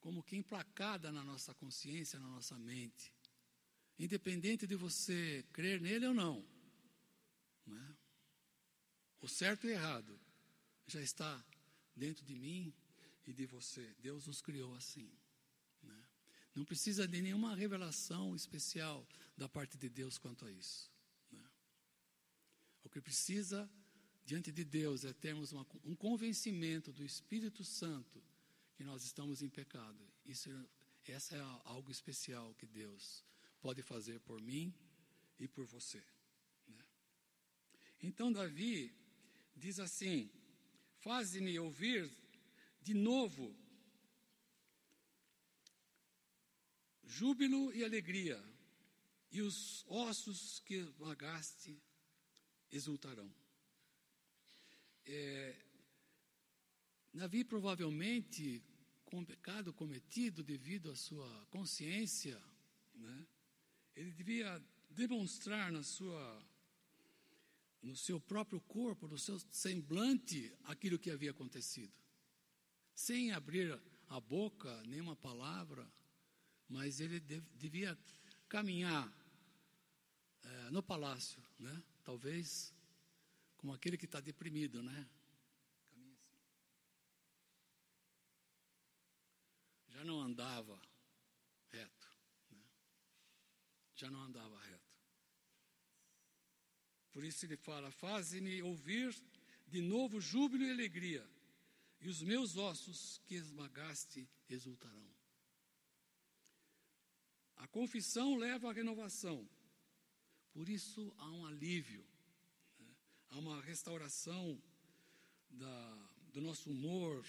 como 0.00 0.22
que 0.22 0.36
emplacada 0.36 1.10
na 1.10 1.24
nossa 1.24 1.54
consciência, 1.54 2.18
na 2.18 2.28
nossa 2.28 2.58
mente, 2.58 3.13
independente 3.98 4.66
de 4.66 4.74
você 4.74 5.44
crer 5.52 5.80
nele 5.80 6.06
ou 6.06 6.14
não. 6.14 6.44
É? 7.68 7.94
O 9.20 9.28
certo 9.28 9.66
e 9.66 9.70
errado 9.70 10.18
já 10.86 11.00
está 11.00 11.44
dentro 11.96 12.24
de 12.24 12.34
mim 12.34 12.74
e 13.26 13.32
de 13.32 13.46
você. 13.46 13.94
Deus 14.00 14.26
nos 14.26 14.40
criou 14.40 14.74
assim. 14.74 15.10
Né? 15.82 16.04
Não 16.54 16.64
precisa 16.64 17.06
de 17.06 17.20
nenhuma 17.22 17.54
revelação 17.54 18.34
especial 18.34 19.06
da 19.36 19.48
parte 19.48 19.78
de 19.78 19.88
Deus 19.88 20.18
quanto 20.18 20.44
a 20.44 20.50
isso. 20.50 20.90
Né? 21.30 21.44
O 22.82 22.88
que 22.88 23.00
precisa 23.00 23.70
diante 24.24 24.50
de 24.50 24.64
Deus 24.64 25.04
é 25.04 25.12
termos 25.12 25.52
uma, 25.52 25.66
um 25.84 25.94
convencimento 25.94 26.92
do 26.92 27.04
Espírito 27.04 27.64
Santo 27.64 28.22
que 28.74 28.84
nós 28.84 29.04
estamos 29.04 29.42
em 29.42 29.48
pecado. 29.48 29.98
Isso, 30.24 30.50
essa 31.06 31.36
é 31.36 31.40
algo 31.64 31.90
especial 31.90 32.54
que 32.54 32.66
Deus 32.66 33.24
pode 33.64 33.82
fazer 33.82 34.20
por 34.20 34.42
mim 34.42 34.74
e 35.38 35.48
por 35.48 35.64
você. 35.64 36.04
Né? 36.68 36.84
Então 38.02 38.30
Davi 38.30 38.94
diz 39.56 39.80
assim: 39.80 40.30
Faze-me 40.98 41.58
ouvir 41.58 42.12
de 42.82 42.92
novo 42.92 43.56
júbilo 47.04 47.72
e 47.74 47.82
alegria, 47.82 48.38
e 49.32 49.40
os 49.40 49.82
ossos 49.88 50.60
que 50.60 50.82
vagaste 50.98 51.82
exultarão. 52.70 53.34
É, 55.06 55.56
Davi 57.14 57.42
provavelmente, 57.44 58.62
com 59.06 59.20
o 59.20 59.26
pecado 59.26 59.72
cometido 59.72 60.42
devido 60.42 60.90
à 60.90 60.96
sua 60.96 61.46
consciência, 61.46 62.38
né, 62.94 63.26
ele 63.94 64.12
devia 64.12 64.62
demonstrar 64.90 65.70
na 65.72 65.82
sua, 65.82 66.46
no 67.82 67.96
seu 67.96 68.20
próprio 68.20 68.60
corpo, 68.60 69.08
no 69.08 69.18
seu 69.18 69.38
semblante, 69.50 70.52
aquilo 70.64 70.98
que 70.98 71.10
havia 71.10 71.30
acontecido, 71.30 71.96
sem 72.94 73.32
abrir 73.32 73.80
a 74.08 74.20
boca, 74.20 74.82
nenhuma 74.84 75.16
palavra, 75.16 75.90
mas 76.68 77.00
ele 77.00 77.20
devia 77.20 77.98
caminhar 78.48 79.12
é, 80.42 80.70
no 80.70 80.82
palácio, 80.82 81.42
né? 81.58 81.82
Talvez 82.04 82.74
como 83.56 83.72
aquele 83.72 83.96
que 83.96 84.04
está 84.04 84.20
deprimido, 84.20 84.82
né? 84.82 85.08
Assim. 85.90 86.16
Já 89.88 90.04
não 90.04 90.20
andava 90.20 90.80
reto, 91.72 92.08
né? 92.50 92.62
Já 93.94 94.10
não 94.10 94.22
andava 94.22 94.58
reto. 94.60 94.94
Por 97.12 97.24
isso 97.24 97.46
ele 97.46 97.56
fala: 97.56 97.90
Faze-me 97.92 98.62
ouvir 98.62 99.14
de 99.68 99.80
novo 99.80 100.20
júbilo 100.20 100.64
e 100.64 100.70
alegria, 100.70 101.24
e 102.00 102.08
os 102.08 102.22
meus 102.22 102.56
ossos 102.56 103.20
que 103.26 103.34
esmagaste 103.34 104.28
exultarão. 104.48 105.14
A 107.56 107.68
confissão 107.68 108.36
leva 108.36 108.68
à 108.68 108.72
renovação. 108.72 109.48
Por 110.52 110.68
isso 110.68 111.12
há 111.18 111.30
um 111.30 111.46
alívio, 111.46 112.04
né? 112.78 112.94
há 113.30 113.38
uma 113.38 113.60
restauração 113.62 114.60
da, 115.50 116.08
do 116.32 116.40
nosso 116.40 116.70
humor, 116.70 117.24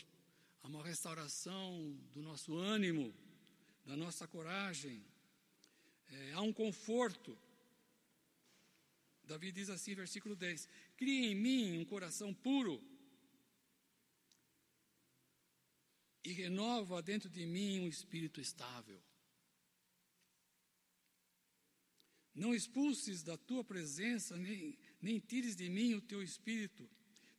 há 0.61 0.67
uma 0.67 0.83
restauração 0.83 1.93
do 2.11 2.21
nosso 2.21 2.55
ânimo, 2.55 3.15
da 3.85 3.95
nossa 3.95 4.27
coragem, 4.27 5.03
é, 6.09 6.33
há 6.33 6.41
um 6.41 6.53
conforto. 6.53 7.37
Davi 9.23 9.51
diz 9.51 9.69
assim, 9.69 9.95
versículo 9.95 10.35
10: 10.35 10.67
Cria 10.97 11.31
em 11.31 11.35
mim 11.35 11.79
um 11.79 11.85
coração 11.85 12.33
puro 12.33 12.81
e 16.23 16.31
renova 16.31 17.01
dentro 17.01 17.29
de 17.29 17.45
mim 17.45 17.79
um 17.79 17.87
espírito 17.87 18.41
estável. 18.41 19.01
Não 22.33 22.53
expulses 22.53 23.23
da 23.23 23.37
tua 23.37 23.63
presença, 23.63 24.35
nem, 24.35 24.77
nem 25.01 25.19
tires 25.19 25.55
de 25.55 25.69
mim 25.69 25.93
o 25.93 26.01
teu 26.01 26.21
espírito. 26.21 26.89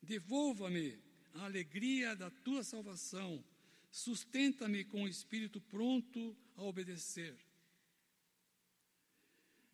Devolva-me 0.02 0.98
a 1.34 1.44
alegria 1.44 2.16
da 2.16 2.30
tua 2.30 2.64
salvação. 2.64 3.44
Sustenta-me 3.90 4.84
com 4.84 5.02
o 5.02 5.08
espírito 5.08 5.60
pronto 5.60 6.36
a 6.54 6.62
obedecer. 6.62 7.36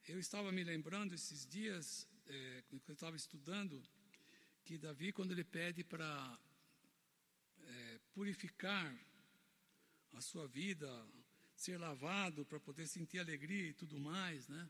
Eu 0.09 0.19
estava 0.19 0.51
me 0.51 0.65
lembrando 0.65 1.15
esses 1.15 1.47
dias, 1.47 2.09
é, 2.27 2.63
quando 2.69 2.83
eu 2.89 2.93
estava 2.93 3.15
estudando, 3.15 3.81
que 4.65 4.77
Davi, 4.77 5.13
quando 5.13 5.31
ele 5.31 5.45
pede 5.45 5.85
para 5.85 6.39
é, 7.61 8.01
purificar 8.13 8.93
a 10.15 10.21
sua 10.21 10.49
vida, 10.49 10.89
ser 11.55 11.79
lavado 11.79 12.45
para 12.45 12.59
poder 12.59 12.89
sentir 12.89 13.21
alegria 13.21 13.69
e 13.69 13.75
tudo 13.75 14.01
mais, 14.01 14.49
né? 14.49 14.69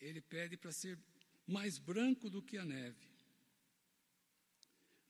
ele 0.00 0.22
pede 0.22 0.56
para 0.56 0.72
ser 0.72 0.98
mais 1.46 1.76
branco 1.76 2.30
do 2.30 2.42
que 2.42 2.56
a 2.56 2.64
neve. 2.64 3.06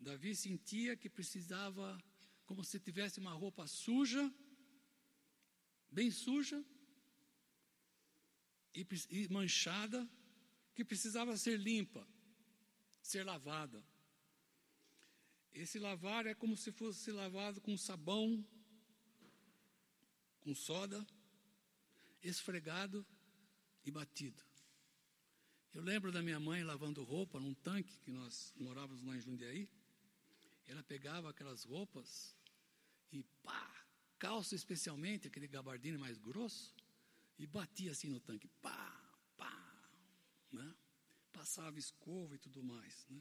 Davi 0.01 0.35
sentia 0.35 0.97
que 0.97 1.09
precisava, 1.09 2.03
como 2.47 2.65
se 2.65 2.81
tivesse 2.81 3.21
uma 3.21 3.33
roupa 3.33 3.69
suja, 3.69 4.29
bem 5.89 6.11
suja 6.11 6.65
e, 8.75 9.29
manchada, 9.29 10.09
que 10.75 10.85
precisava 10.85 11.37
ser 11.37 11.59
limpa, 11.59 12.07
ser 13.03 13.25
lavada. 13.25 13.85
Esse 15.53 15.79
lavar 15.79 16.27
é 16.27 16.35
como 16.35 16.57
se 16.57 16.73
fosse 16.73 17.13
lavado 17.13 17.61
com 17.61 17.77
sabão, 17.77 18.45
com 20.41 20.55
soda, 20.55 21.07
esfregado 22.23 23.07
e 23.85 23.91
batido. 23.91 24.43
Eu 25.75 25.83
lembro 25.83 26.11
da 26.11 26.23
minha 26.23 26.41
mãe 26.41 26.63
lavando 26.63 27.03
roupa 27.03 27.39
num 27.39 27.55
tanque 27.55 27.99
que 28.01 28.11
nós 28.11 28.53
morávamos 28.57 29.03
lá 29.03 29.17
em 29.17 29.21
Jundiaí. 29.21 29.69
Ela 30.67 30.83
pegava 30.83 31.31
aquelas 31.31 31.65
roupas 31.65 32.37
e 33.11 33.23
pá, 33.43 33.85
calça 34.19 34.55
especialmente, 34.55 35.27
aquele 35.27 35.49
gabardine 35.49 35.99
mais 35.99 36.19
grosso, 36.19 36.75
e 37.39 37.47
batia 37.47 37.93
assim 37.93 38.09
no 38.09 38.21
tanque, 38.21 38.49
pá, 38.61 39.17
pá, 39.37 39.91
né? 40.51 40.75
Passava 41.33 41.79
escova 41.79 42.35
e 42.35 42.39
tudo 42.39 42.63
mais, 42.63 43.07
né? 43.09 43.21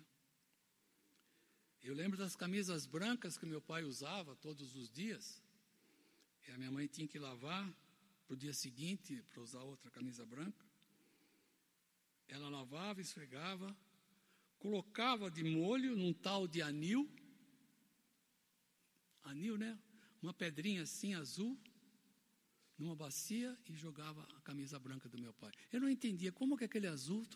Eu 1.82 1.96
lembro 1.96 2.18
das 2.18 2.36
camisas 2.36 2.86
brancas 2.86 3.38
que 3.38 3.46
meu 3.46 3.60
pai 3.60 3.84
usava 3.84 4.36
todos 4.36 4.76
os 4.76 4.92
dias. 4.92 5.42
E 6.48 6.52
a 6.52 6.58
minha 6.58 6.72
mãe 6.72 6.86
tinha 6.86 7.08
que 7.08 7.18
lavar 7.18 7.74
para 8.28 8.36
o 8.36 8.38
dia 8.38 8.54
seguinte 8.54 9.22
para 9.30 9.42
usar 9.42 9.62
outra 9.62 9.90
camisa 9.90 10.24
branca. 10.26 10.64
Ela 12.28 12.50
lavava, 12.50 13.02
esfregava, 13.02 13.76
colocava 14.60 15.30
de 15.32 15.44
molho 15.44 15.98
num 15.98 16.14
tal 16.14 16.48
de 16.48 16.62
anil. 16.62 17.10
Anil, 19.24 19.58
né? 19.58 19.78
Uma 20.22 20.34
pedrinha 20.34 20.84
assim 20.84 21.16
azul, 21.16 21.60
numa 22.82 22.96
bacia 22.96 23.56
e 23.68 23.76
jogava 23.76 24.28
a 24.36 24.42
camisa 24.42 24.80
branca 24.80 25.08
do 25.08 25.18
meu 25.18 25.32
pai. 25.34 25.52
Eu 25.72 25.80
não 25.80 25.88
entendia 25.88 26.32
como 26.32 26.58
que 26.58 26.64
aquele 26.64 26.88
azul 26.88 27.28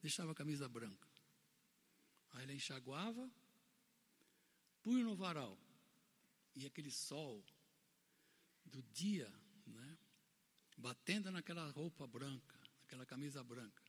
deixava 0.00 0.30
a 0.30 0.34
camisa 0.34 0.68
branca. 0.68 1.08
Aí 2.30 2.44
ela 2.44 2.54
enxaguava, 2.54 3.28
punha 4.80 5.02
no 5.02 5.16
varal. 5.16 5.58
E 6.54 6.66
aquele 6.66 6.90
sol 6.90 7.44
do 8.64 8.80
dia, 8.94 9.28
né, 9.66 9.98
batendo 10.78 11.32
naquela 11.32 11.68
roupa 11.70 12.06
branca, 12.06 12.56
naquela 12.82 13.04
camisa 13.04 13.42
branca. 13.42 13.82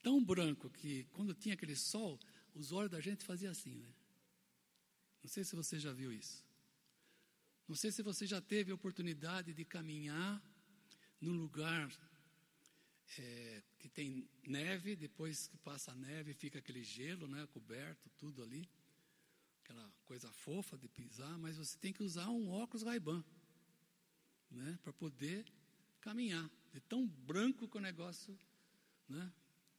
Tão 0.00 0.24
branco 0.24 0.70
que 0.70 1.04
quando 1.10 1.34
tinha 1.34 1.54
aquele 1.54 1.74
sol, 1.74 2.20
os 2.54 2.70
olhos 2.70 2.90
da 2.90 3.00
gente 3.00 3.24
faziam 3.24 3.50
assim, 3.50 3.74
né? 3.74 3.92
Não 5.24 5.28
sei 5.28 5.42
se 5.42 5.56
você 5.56 5.78
já 5.78 5.92
viu 5.92 6.12
isso. 6.12 6.44
Não 7.66 7.74
sei 7.74 7.90
se 7.90 8.02
você 8.02 8.26
já 8.26 8.40
teve 8.40 8.70
a 8.70 8.74
oportunidade 8.74 9.52
de 9.52 9.64
caminhar 9.64 10.40
num 11.22 11.38
lugar 11.38 11.88
é, 13.18 13.62
que 13.78 13.88
tem 13.88 14.28
neve, 14.46 14.96
depois 14.96 15.46
que 15.46 15.56
passa 15.58 15.92
a 15.92 15.94
neve, 15.94 16.34
fica 16.34 16.58
aquele 16.58 16.82
gelo, 16.82 17.28
né, 17.28 17.46
coberto, 17.52 18.10
tudo 18.18 18.42
ali, 18.42 18.68
aquela 19.62 19.88
coisa 20.04 20.30
fofa 20.32 20.76
de 20.76 20.88
pisar, 20.88 21.38
mas 21.38 21.56
você 21.56 21.78
tem 21.78 21.92
que 21.92 22.02
usar 22.02 22.28
um 22.28 22.50
óculos 22.50 22.82
Ray-Ban, 22.82 23.24
né, 24.50 24.78
para 24.82 24.92
poder 24.92 25.46
caminhar. 26.00 26.50
De 26.72 26.80
tão 26.80 27.06
branco 27.06 27.68
que 27.68 27.76
o 27.76 27.80
negócio, 27.80 28.36
né, 29.08 29.32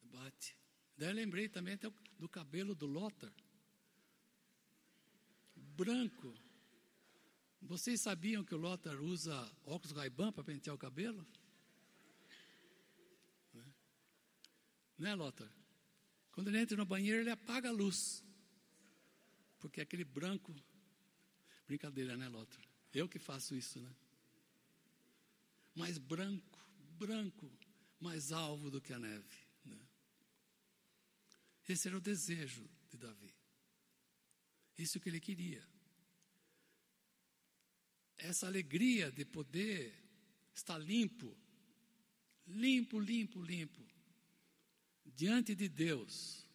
bate. 0.04 0.56
Daí 0.96 1.10
eu 1.10 1.16
lembrei 1.16 1.50
também 1.50 1.74
até 1.74 1.92
do 2.20 2.30
cabelo 2.30 2.74
do 2.74 2.86
Lothar. 2.86 3.34
Branco. 5.56 6.34
Vocês 7.66 8.02
sabiam 8.02 8.44
que 8.44 8.54
o 8.54 8.58
Lothar 8.58 9.02
usa 9.02 9.34
óculos 9.66 9.96
Ray-Ban 9.96 10.32
para 10.32 10.44
pentear 10.44 10.76
o 10.76 10.80
cabelo? 10.80 11.26
Né, 14.98 15.16
Lothar? 15.16 15.50
Quando 16.32 16.50
ele 16.50 16.60
entra 16.60 16.78
no 16.78 16.86
banheiro, 16.86 17.22
ele 17.22 17.30
apaga 17.30 17.70
a 17.70 17.72
luz. 17.72 18.24
Porque 19.60 19.80
é 19.80 19.84
aquele 19.84 20.04
branco. 20.04 20.54
Brincadeira, 21.66 22.18
né, 22.18 22.28
Lothar? 22.28 22.64
Eu 22.94 23.08
que 23.08 23.18
faço 23.18 23.56
isso, 23.56 23.80
né? 23.80 23.96
Mais 25.74 25.98
branco, 25.98 26.60
branco, 27.00 27.52
mais 28.00 28.32
alvo 28.32 28.70
do 28.70 28.82
que 28.82 28.94
a 28.94 29.00
neve. 29.00 29.38
Né? 29.66 29.80
Esse 31.68 31.88
era 31.88 31.98
o 31.98 32.02
desejo 32.02 32.70
de 32.90 32.98
Davi. 32.98 33.34
Isso 34.78 35.00
que 35.00 35.10
ele 35.10 35.20
queria. 35.20 35.73
Essa 38.18 38.48
alegria 38.48 39.12
de 39.12 39.26
poder 39.26 39.94
estar 40.54 40.78
limpo, 40.78 41.36
limpo, 42.48 43.00
limpo, 43.00 43.42
limpo, 43.42 43.82
diante 45.06 45.56
de 45.56 45.68
Deus 45.68 46.48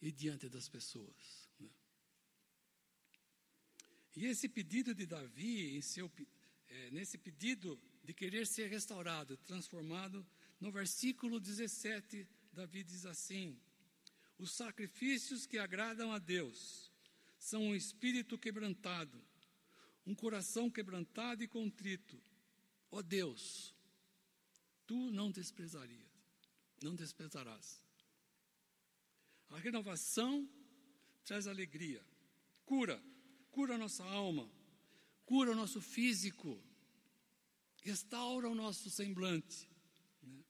e 0.00 0.12
diante 0.12 0.48
das 0.48 0.68
pessoas. 0.68 1.48
Né? 1.58 1.68
E 4.16 4.26
esse 4.26 4.48
pedido 4.48 4.94
de 4.94 5.06
Davi, 5.06 5.80
seu, 5.82 6.10
é, 6.68 6.90
nesse 6.90 7.18
pedido 7.18 7.80
de 8.02 8.12
querer 8.12 8.46
ser 8.46 8.68
restaurado, 8.68 9.36
transformado, 9.38 10.26
no 10.60 10.72
versículo 10.72 11.38
17, 11.38 12.26
Davi 12.52 12.82
diz 12.82 13.06
assim: 13.06 13.58
Os 14.38 14.52
sacrifícios 14.52 15.46
que 15.46 15.58
agradam 15.58 16.12
a 16.12 16.18
Deus 16.18 16.90
são 17.38 17.62
um 17.62 17.74
espírito 17.74 18.36
quebrantado, 18.36 19.22
um 20.08 20.14
coração 20.14 20.70
quebrantado 20.70 21.44
e 21.44 21.46
contrito. 21.46 22.18
Ó 22.90 22.96
oh 22.96 23.02
Deus, 23.02 23.74
tu 24.86 25.10
não 25.10 25.30
desprezarias, 25.30 26.08
não 26.82 26.94
desprezarás. 26.94 27.82
A 29.50 29.58
renovação 29.58 30.48
traz 31.26 31.46
alegria, 31.46 32.02
cura, 32.64 33.02
cura 33.50 33.74
a 33.74 33.78
nossa 33.78 34.02
alma, 34.02 34.50
cura 35.26 35.52
o 35.52 35.54
nosso 35.54 35.82
físico, 35.82 36.58
restaura 37.82 38.48
o 38.48 38.54
nosso 38.54 38.88
semblante. 38.88 39.68
Né? 40.22 40.42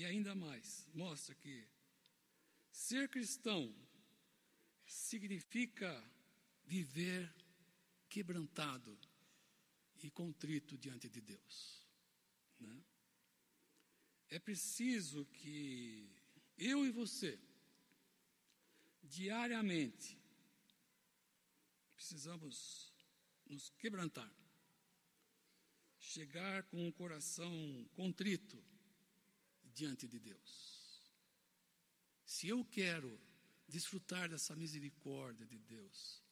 E 0.00 0.04
ainda 0.04 0.34
mais, 0.34 0.88
mostra 0.92 1.36
que 1.36 1.68
ser 2.72 3.08
cristão 3.08 3.72
significa 4.84 6.02
viver 6.64 7.32
quebrantado 8.14 8.96
e 10.00 10.08
contrito 10.08 10.78
diante 10.78 11.08
de 11.08 11.20
Deus. 11.20 11.84
Né? 12.60 12.84
É 14.28 14.38
preciso 14.38 15.26
que 15.26 16.08
eu 16.56 16.86
e 16.86 16.92
você, 16.92 17.36
diariamente, 19.02 20.16
precisamos 21.96 22.94
nos 23.46 23.68
quebrantar 23.70 24.32
chegar 25.98 26.62
com 26.64 26.86
um 26.86 26.92
coração 26.92 27.52
contrito 27.94 28.62
diante 29.64 30.06
de 30.06 30.20
Deus. 30.20 31.02
Se 32.24 32.46
eu 32.46 32.64
quero 32.66 33.20
desfrutar 33.66 34.28
dessa 34.28 34.54
misericórdia 34.54 35.44
de 35.44 35.58
Deus, 35.58 36.22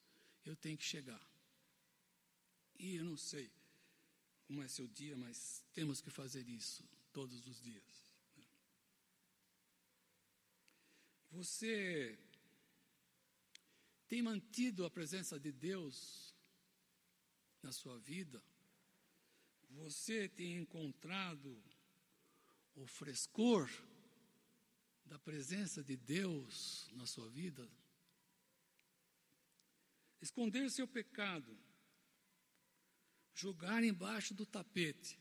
eu 0.44 0.54
tenho 0.54 0.78
que 0.78 0.84
chegar. 0.84 1.31
E 2.82 2.96
eu 2.96 3.04
não 3.04 3.16
sei 3.16 3.50
como 4.46 4.62
é 4.62 4.68
seu 4.68 4.86
dia, 4.86 5.16
mas 5.16 5.64
temos 5.72 6.00
que 6.02 6.10
fazer 6.10 6.46
isso 6.48 6.84
todos 7.12 7.46
os 7.46 7.62
dias. 7.62 8.12
Né? 8.36 8.44
Você 11.30 12.18
tem 14.08 14.20
mantido 14.20 14.84
a 14.84 14.90
presença 14.90 15.40
de 15.40 15.50
Deus 15.50 16.34
na 17.62 17.72
sua 17.72 17.98
vida? 17.98 18.42
você 19.74 20.28
tem 20.28 20.56
encontrado 20.56 21.62
o 22.74 22.86
frescor 22.86 23.70
da 25.04 25.18
presença 25.18 25.82
de 25.82 25.96
Deus 25.96 26.90
na 26.92 27.06
sua 27.06 27.28
vida? 27.28 27.68
Esconder 30.20 30.70
seu 30.70 30.86
pecado, 30.86 31.56
jogar 33.34 33.82
embaixo 33.82 34.34
do 34.34 34.44
tapete, 34.44 35.18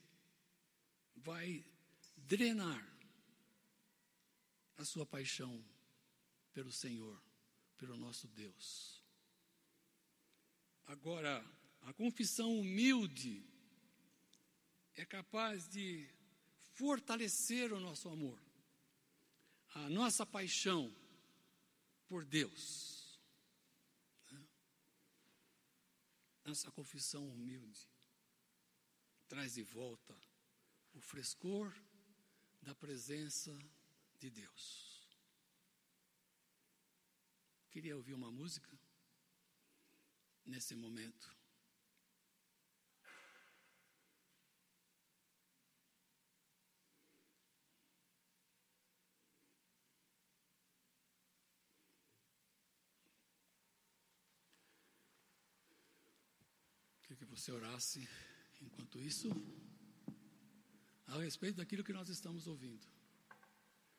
vai 1.16 1.66
drenar 2.18 2.88
a 4.78 4.86
sua 4.86 5.06
paixão 5.06 5.64
pelo 6.54 6.72
Senhor, 6.72 7.22
pelo 7.78 7.98
nosso 7.98 8.28
Deus. 8.28 9.04
Agora, 10.86 11.44
a 11.82 11.94
confissão 11.94 12.60
humilde 12.60 13.46
é 14.96 15.06
capaz 15.06 15.68
de 15.70 16.10
fortalecer 16.74 17.72
o 17.72 17.80
nosso 17.80 18.10
amor, 18.10 18.42
a 19.74 19.90
nossa 19.90 20.26
paixão 20.26 20.94
por 22.08 22.26
Deus. 22.26 23.20
Né? 24.32 24.48
Nossa 26.44 26.70
confissão 26.72 27.28
humilde 27.30 27.91
traz 29.32 29.54
de 29.54 29.64
volta 29.64 30.14
o 30.94 31.00
frescor 31.00 31.74
da 32.62 32.76
presença 32.76 33.58
de 34.20 34.30
Deus. 34.30 35.08
Queria 37.70 37.96
ouvir 37.96 38.14
uma 38.14 38.30
música 38.30 38.78
nesse 40.46 40.76
momento. 40.76 41.34
que 57.18 57.26
você 57.26 57.52
orasse 57.52 58.08
enquanto 58.62 59.00
isso, 59.00 59.30
a 61.08 61.18
respeito 61.18 61.58
daquilo 61.58 61.84
que 61.84 61.94
nós 61.94 62.10
estamos 62.10 62.48
ouvindo, 62.48 62.86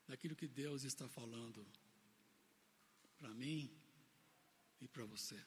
daquilo 0.07 0.37
que 0.37 0.49
Deus 0.49 0.85
está 0.85 1.09
falando 1.09 1.67
para 3.19 3.33
mim 3.35 3.71
e 4.81 4.89
para 4.89 5.05
você. 5.05 5.41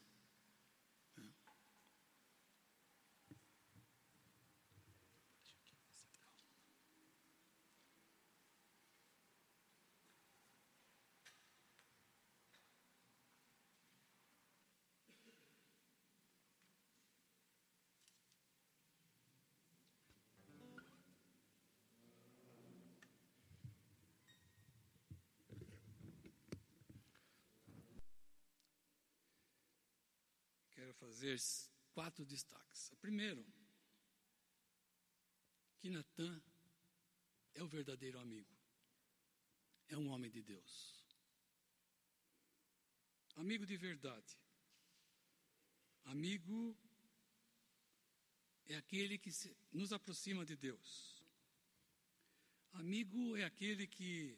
Fazer 31.00 31.40
quatro 31.94 32.26
destaques. 32.26 32.92
Primeiro, 33.02 33.46
que 35.80 35.90
Natan 35.90 36.42
é 37.54 37.64
o 37.64 37.68
verdadeiro 37.68 38.20
amigo. 38.20 38.54
É 39.88 39.98
um 39.98 40.10
homem 40.10 40.32
de 40.32 40.42
Deus. 40.42 41.04
Amigo 43.36 43.66
de 43.66 43.78
verdade. 43.78 44.38
Amigo 46.06 46.78
é 48.68 48.76
aquele 48.76 49.18
que 49.18 49.32
nos 49.72 49.92
aproxima 49.94 50.46
de 50.46 50.56
Deus. 50.56 51.24
Amigo 52.74 53.38
é 53.38 53.44
aquele 53.44 53.88
que 53.88 54.38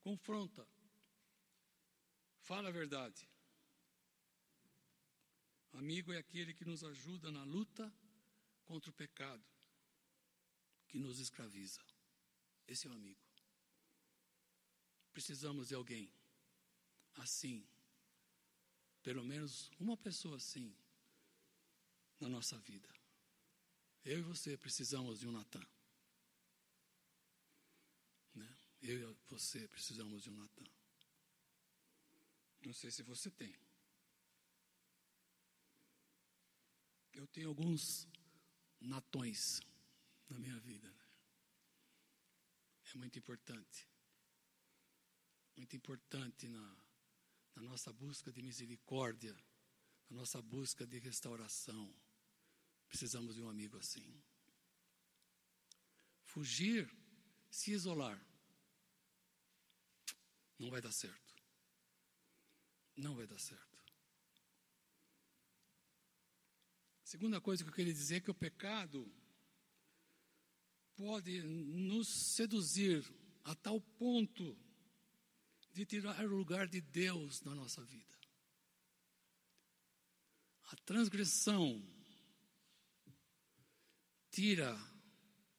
confronta, 0.00 0.66
fala 2.40 2.68
a 2.68 2.72
verdade. 2.72 3.28
Amigo 5.76 6.10
é 6.10 6.16
aquele 6.16 6.54
que 6.54 6.64
nos 6.64 6.82
ajuda 6.82 7.30
na 7.30 7.44
luta 7.44 7.92
contra 8.64 8.90
o 8.90 8.94
pecado, 8.94 9.44
que 10.88 10.98
nos 10.98 11.20
escraviza. 11.20 11.82
Esse 12.66 12.86
é 12.86 12.90
o 12.90 12.94
amigo. 12.94 13.20
Precisamos 15.12 15.68
de 15.68 15.74
alguém 15.74 16.10
assim, 17.16 17.66
pelo 19.02 19.22
menos 19.22 19.70
uma 19.78 19.98
pessoa 19.98 20.36
assim, 20.36 20.74
na 22.18 22.28
nossa 22.28 22.58
vida. 22.60 22.88
Eu 24.02 24.20
e 24.20 24.22
você 24.22 24.56
precisamos 24.56 25.20
de 25.20 25.28
um 25.28 25.32
Natan. 25.32 25.66
Né? 28.34 28.56
Eu 28.80 29.10
e 29.10 29.16
você 29.28 29.68
precisamos 29.68 30.22
de 30.22 30.30
um 30.30 30.36
Natan. 30.36 30.70
Não 32.62 32.72
sei 32.72 32.90
se 32.90 33.02
você 33.02 33.30
tem. 33.30 33.65
Eu 37.26 37.32
tenho 37.32 37.48
alguns 37.48 38.06
natões 38.80 39.60
na 40.28 40.38
minha 40.38 40.56
vida. 40.60 40.94
É 42.94 42.98
muito 42.98 43.18
importante. 43.18 43.88
Muito 45.56 45.74
importante 45.74 46.46
na, 46.46 46.76
na 47.56 47.62
nossa 47.62 47.92
busca 47.92 48.30
de 48.30 48.40
misericórdia, 48.42 49.34
na 50.08 50.18
nossa 50.18 50.40
busca 50.40 50.86
de 50.86 51.00
restauração. 51.00 51.92
Precisamos 52.88 53.34
de 53.34 53.42
um 53.42 53.48
amigo 53.48 53.76
assim. 53.76 54.22
Fugir, 56.22 56.88
se 57.50 57.72
isolar, 57.72 58.24
não 60.60 60.70
vai 60.70 60.80
dar 60.80 60.92
certo. 60.92 61.34
Não 62.96 63.16
vai 63.16 63.26
dar 63.26 63.40
certo. 63.40 63.65
Segunda 67.06 67.40
coisa 67.40 67.62
que 67.62 67.70
eu 67.70 67.72
queria 67.72 67.94
dizer 67.94 68.16
é 68.16 68.20
que 68.20 68.32
o 68.32 68.34
pecado 68.34 69.08
pode 70.96 71.40
nos 71.40 72.08
seduzir 72.34 73.08
a 73.44 73.54
tal 73.54 73.80
ponto 73.80 74.58
de 75.72 75.86
tirar 75.86 76.20
o 76.24 76.36
lugar 76.36 76.66
de 76.66 76.80
Deus 76.80 77.42
na 77.42 77.54
nossa 77.54 77.80
vida. 77.84 78.12
A 80.64 80.74
transgressão 80.78 81.80
tira 84.28 84.76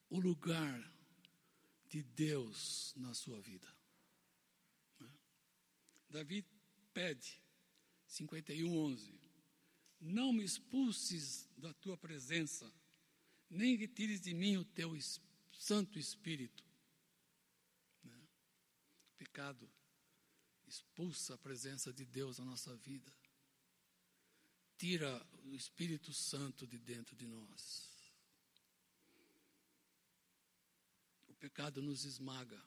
o 0.10 0.20
lugar 0.20 0.78
de 1.88 2.04
Deus 2.04 2.93
na 2.98 3.14
sua 3.14 3.39
vida. 3.39 3.74
Davi 6.10 6.45
pede, 6.93 7.41
51, 8.06 8.70
11. 8.70 9.16
Não 10.00 10.32
me 10.32 10.43
expulses 10.43 11.50
da 11.58 11.74
tua 11.74 11.98
presença, 11.98 12.72
nem 13.50 13.76
retires 13.76 14.22
de 14.22 14.34
mim 14.34 14.58
o 14.58 14.66
teu 14.66 14.95
Santo 15.52 15.98
Espírito. 15.98 16.64
Né? 18.04 18.28
Pecado 19.18 19.70
expulsa 20.68 21.34
a 21.34 21.38
presença 21.38 21.91
de 21.93 22.06
Deus 22.06 22.38
na 22.39 22.45
nossa 22.45 22.76
vida, 22.76 23.12
tira 24.78 25.26
o 25.45 25.56
Espírito 25.56 26.14
Santo 26.14 26.68
de 26.68 26.78
dentro 26.78 27.16
de 27.16 27.26
nós. 27.26 27.89
O 31.28 31.34
pecado 31.34 31.82
nos 31.82 32.04
esmaga, 32.04 32.62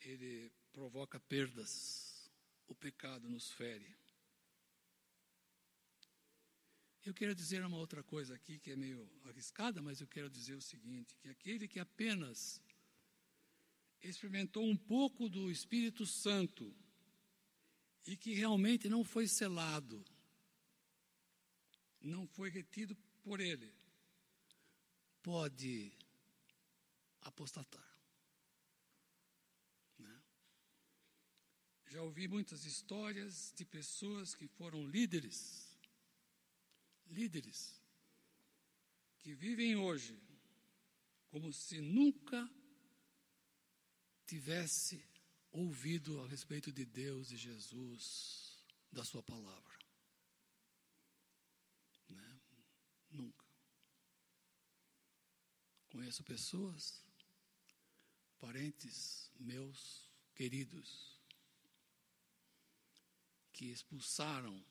ele 0.00 0.50
provoca 0.72 1.20
perdas, 1.20 2.30
o 2.66 2.74
pecado 2.74 3.28
nos 3.28 3.50
fere. 3.50 3.96
Eu 7.08 7.14
quero 7.14 7.34
dizer 7.34 7.64
uma 7.64 7.78
outra 7.78 8.02
coisa 8.02 8.34
aqui 8.34 8.58
que 8.58 8.70
é 8.70 8.76
meio 8.76 9.10
arriscada, 9.24 9.80
mas 9.80 9.98
eu 9.98 10.06
quero 10.06 10.28
dizer 10.28 10.54
o 10.54 10.60
seguinte: 10.60 11.16
que 11.16 11.30
aquele 11.30 11.66
que 11.66 11.80
apenas 11.80 12.62
experimentou 14.02 14.62
um 14.62 14.76
pouco 14.76 15.26
do 15.26 15.50
Espírito 15.50 16.04
Santo 16.04 16.70
e 18.06 18.14
que 18.14 18.34
realmente 18.34 18.90
não 18.90 19.02
foi 19.02 19.26
selado, 19.26 20.04
não 21.98 22.26
foi 22.26 22.50
retido 22.50 22.94
por 23.22 23.40
ele, 23.40 23.72
pode 25.22 25.90
apostatar. 27.22 27.98
Né? 29.98 30.22
Já 31.86 32.02
ouvi 32.02 32.28
muitas 32.28 32.66
histórias 32.66 33.50
de 33.56 33.64
pessoas 33.64 34.34
que 34.34 34.46
foram 34.46 34.86
líderes 34.86 35.67
líderes 37.10 37.80
que 39.18 39.34
vivem 39.34 39.76
hoje 39.76 40.18
como 41.30 41.52
se 41.52 41.80
nunca 41.80 42.48
tivesse 44.26 45.04
ouvido 45.50 46.20
a 46.22 46.28
respeito 46.28 46.72
de 46.72 46.84
Deus 46.84 47.30
e 47.30 47.36
Jesus, 47.36 48.64
da 48.92 49.04
Sua 49.04 49.22
palavra. 49.22 49.78
Né? 52.08 52.40
Nunca. 53.10 53.44
Conheço 55.90 56.22
pessoas, 56.24 57.04
parentes 58.38 59.30
meus 59.38 60.10
queridos, 60.34 61.18
que 63.52 63.66
expulsaram 63.66 64.64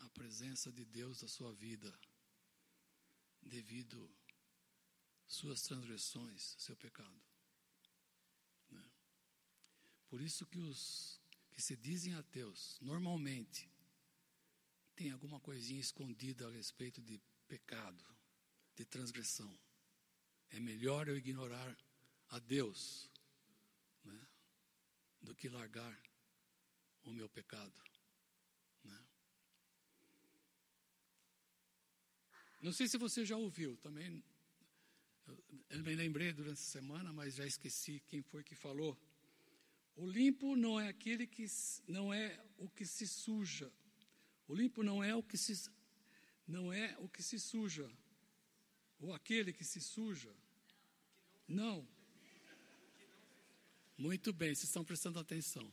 a 0.00 0.08
presença 0.10 0.72
de 0.72 0.84
Deus 0.84 1.22
na 1.22 1.28
sua 1.28 1.52
vida, 1.52 1.92
devido 3.42 4.10
suas 5.26 5.62
transgressões, 5.62 6.56
seu 6.58 6.76
pecado. 6.76 7.22
Né? 8.70 8.90
Por 10.08 10.20
isso 10.20 10.46
que 10.46 10.58
os 10.58 11.20
que 11.58 11.62
se 11.62 11.76
dizem 11.76 12.14
ateus, 12.14 12.78
normalmente, 12.80 13.68
tem 14.94 15.10
alguma 15.10 15.40
coisinha 15.40 15.80
escondida 15.80 16.46
a 16.46 16.50
respeito 16.52 17.02
de 17.02 17.20
pecado, 17.48 18.04
de 18.76 18.84
transgressão. 18.84 19.58
É 20.50 20.60
melhor 20.60 21.08
eu 21.08 21.16
ignorar 21.16 21.76
a 22.28 22.38
Deus 22.38 23.10
né, 24.04 24.28
do 25.20 25.34
que 25.34 25.48
largar 25.48 26.00
o 27.02 27.12
meu 27.12 27.28
pecado. 27.28 27.82
Não 32.60 32.72
sei 32.72 32.88
se 32.88 32.98
você 32.98 33.24
já 33.24 33.36
ouviu 33.36 33.76
também. 33.76 34.22
Eu 35.70 35.82
me 35.82 35.94
lembrei 35.94 36.32
durante 36.32 36.58
a 36.58 36.70
semana, 36.78 37.12
mas 37.12 37.36
já 37.36 37.46
esqueci 37.46 38.02
quem 38.08 38.22
foi 38.22 38.42
que 38.42 38.54
falou. 38.54 38.98
O 39.94 40.06
limpo 40.06 40.56
não 40.56 40.78
é 40.78 40.88
aquele 40.88 41.26
que 41.26 41.46
não 41.86 42.12
é 42.12 42.40
o 42.58 42.68
que 42.68 42.86
se 42.86 43.06
suja. 43.06 43.70
O 44.46 44.54
limpo 44.54 44.82
não 44.82 45.02
é 45.02 45.14
o 45.14 45.22
que 45.22 45.36
se 45.36 45.70
não 46.46 46.72
é 46.72 46.96
o 46.98 47.08
que 47.08 47.22
se 47.22 47.38
suja, 47.38 47.90
ou 48.98 49.12
aquele 49.12 49.52
que 49.52 49.64
se 49.64 49.80
suja. 49.80 50.34
Não. 51.46 51.86
Muito 53.98 54.32
bem, 54.32 54.54
vocês 54.54 54.64
estão 54.64 54.84
prestando 54.84 55.18
atenção. 55.18 55.70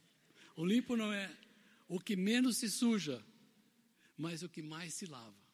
O 0.55 0.65
limpo 0.65 0.97
não 0.97 1.13
é 1.13 1.35
o 1.87 1.99
que 1.99 2.15
menos 2.15 2.57
se 2.57 2.69
suja, 2.69 3.23
mas 4.17 4.43
o 4.43 4.49
que 4.49 4.61
mais 4.61 4.93
se 4.93 5.05
lava. 5.05 5.44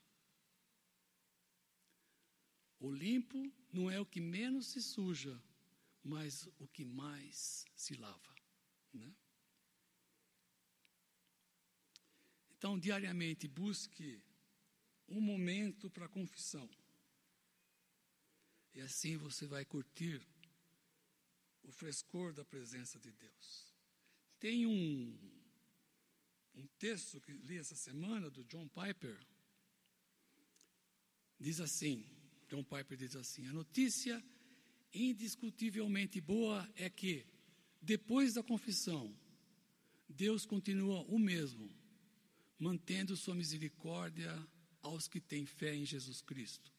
O 2.81 2.89
limpo 2.91 3.39
não 3.71 3.91
é 3.91 3.99
o 3.99 4.05
que 4.05 4.19
menos 4.19 4.65
se 4.65 4.81
suja, 4.81 5.39
mas 6.03 6.47
o 6.57 6.67
que 6.67 6.83
mais 6.83 7.63
se 7.75 7.93
lava. 7.95 8.35
Né? 8.91 9.15
Então, 12.57 12.79
diariamente, 12.79 13.47
busque 13.47 14.19
um 15.07 15.21
momento 15.21 15.91
para 15.91 16.09
confissão. 16.09 16.67
E 18.73 18.81
assim 18.81 19.15
você 19.15 19.45
vai 19.45 19.63
curtir 19.63 20.19
o 21.61 21.71
frescor 21.71 22.33
da 22.33 22.43
presença 22.43 22.97
de 22.99 23.11
Deus. 23.11 23.75
Tem 24.39 24.65
um, 24.65 25.19
um 26.55 26.65
texto 26.79 27.21
que 27.21 27.31
li 27.31 27.59
essa 27.59 27.75
semana 27.75 28.27
do 28.31 28.43
John 28.45 28.67
Piper. 28.69 29.23
Diz 31.39 31.59
assim: 31.59 32.03
John 32.51 32.65
Piper 32.65 32.97
diz 32.97 33.15
assim: 33.15 33.47
a 33.47 33.53
notícia 33.53 34.21
indiscutivelmente 34.93 36.19
boa 36.19 36.69
é 36.75 36.89
que, 36.89 37.25
depois 37.81 38.33
da 38.33 38.43
confissão, 38.43 39.17
Deus 40.09 40.45
continua 40.45 41.01
o 41.03 41.17
mesmo, 41.17 41.73
mantendo 42.59 43.15
sua 43.15 43.33
misericórdia 43.33 44.29
aos 44.81 45.07
que 45.07 45.21
têm 45.21 45.45
fé 45.45 45.73
em 45.73 45.85
Jesus 45.85 46.21
Cristo. 46.21 46.69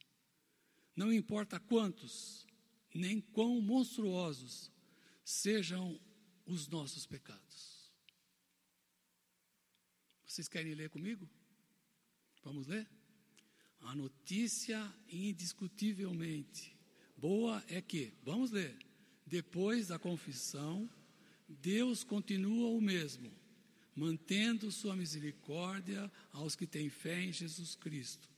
Não 0.94 1.10
importa 1.10 1.58
quantos, 1.58 2.46
nem 2.94 3.18
quão 3.18 3.58
monstruosos 3.62 4.70
sejam 5.24 5.98
os 6.44 6.68
nossos 6.68 7.06
pecados. 7.06 7.90
Vocês 10.26 10.48
querem 10.48 10.74
ler 10.74 10.90
comigo? 10.90 11.26
Vamos 12.42 12.66
ler? 12.66 12.86
A 13.82 13.94
notícia 13.94 14.92
indiscutivelmente 15.08 16.74
boa 17.16 17.62
é 17.68 17.80
que, 17.80 18.12
vamos 18.22 18.50
ler, 18.50 18.76
depois 19.26 19.88
da 19.88 19.98
confissão, 19.98 20.88
Deus 21.48 22.02
continua 22.02 22.70
o 22.70 22.80
mesmo, 22.80 23.30
mantendo 23.94 24.70
sua 24.70 24.96
misericórdia 24.96 26.10
aos 26.32 26.56
que 26.56 26.66
têm 26.66 26.88
fé 26.88 27.22
em 27.22 27.32
Jesus 27.32 27.74
Cristo. 27.74 28.28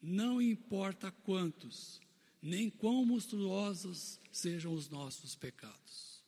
Não 0.00 0.40
importa 0.40 1.10
quantos, 1.10 2.00
nem 2.40 2.70
quão 2.70 3.04
monstruosos 3.04 4.20
sejam 4.30 4.72
os 4.72 4.88
nossos 4.88 5.34
pecados. 5.34 6.24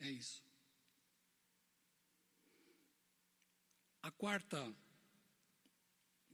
É 0.00 0.10
isso. 0.10 0.42
A 4.02 4.10
quarta 4.10 4.74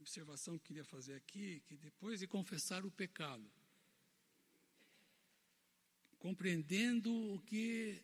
observação 0.09 0.57
que 0.57 0.69
queria 0.69 0.83
fazer 0.83 1.13
aqui, 1.13 1.59
que 1.67 1.77
depois 1.77 2.19
de 2.19 2.25
confessar 2.25 2.83
o 2.83 2.89
pecado, 2.89 3.47
compreendendo 6.17 7.13
o 7.35 7.39
que 7.41 8.01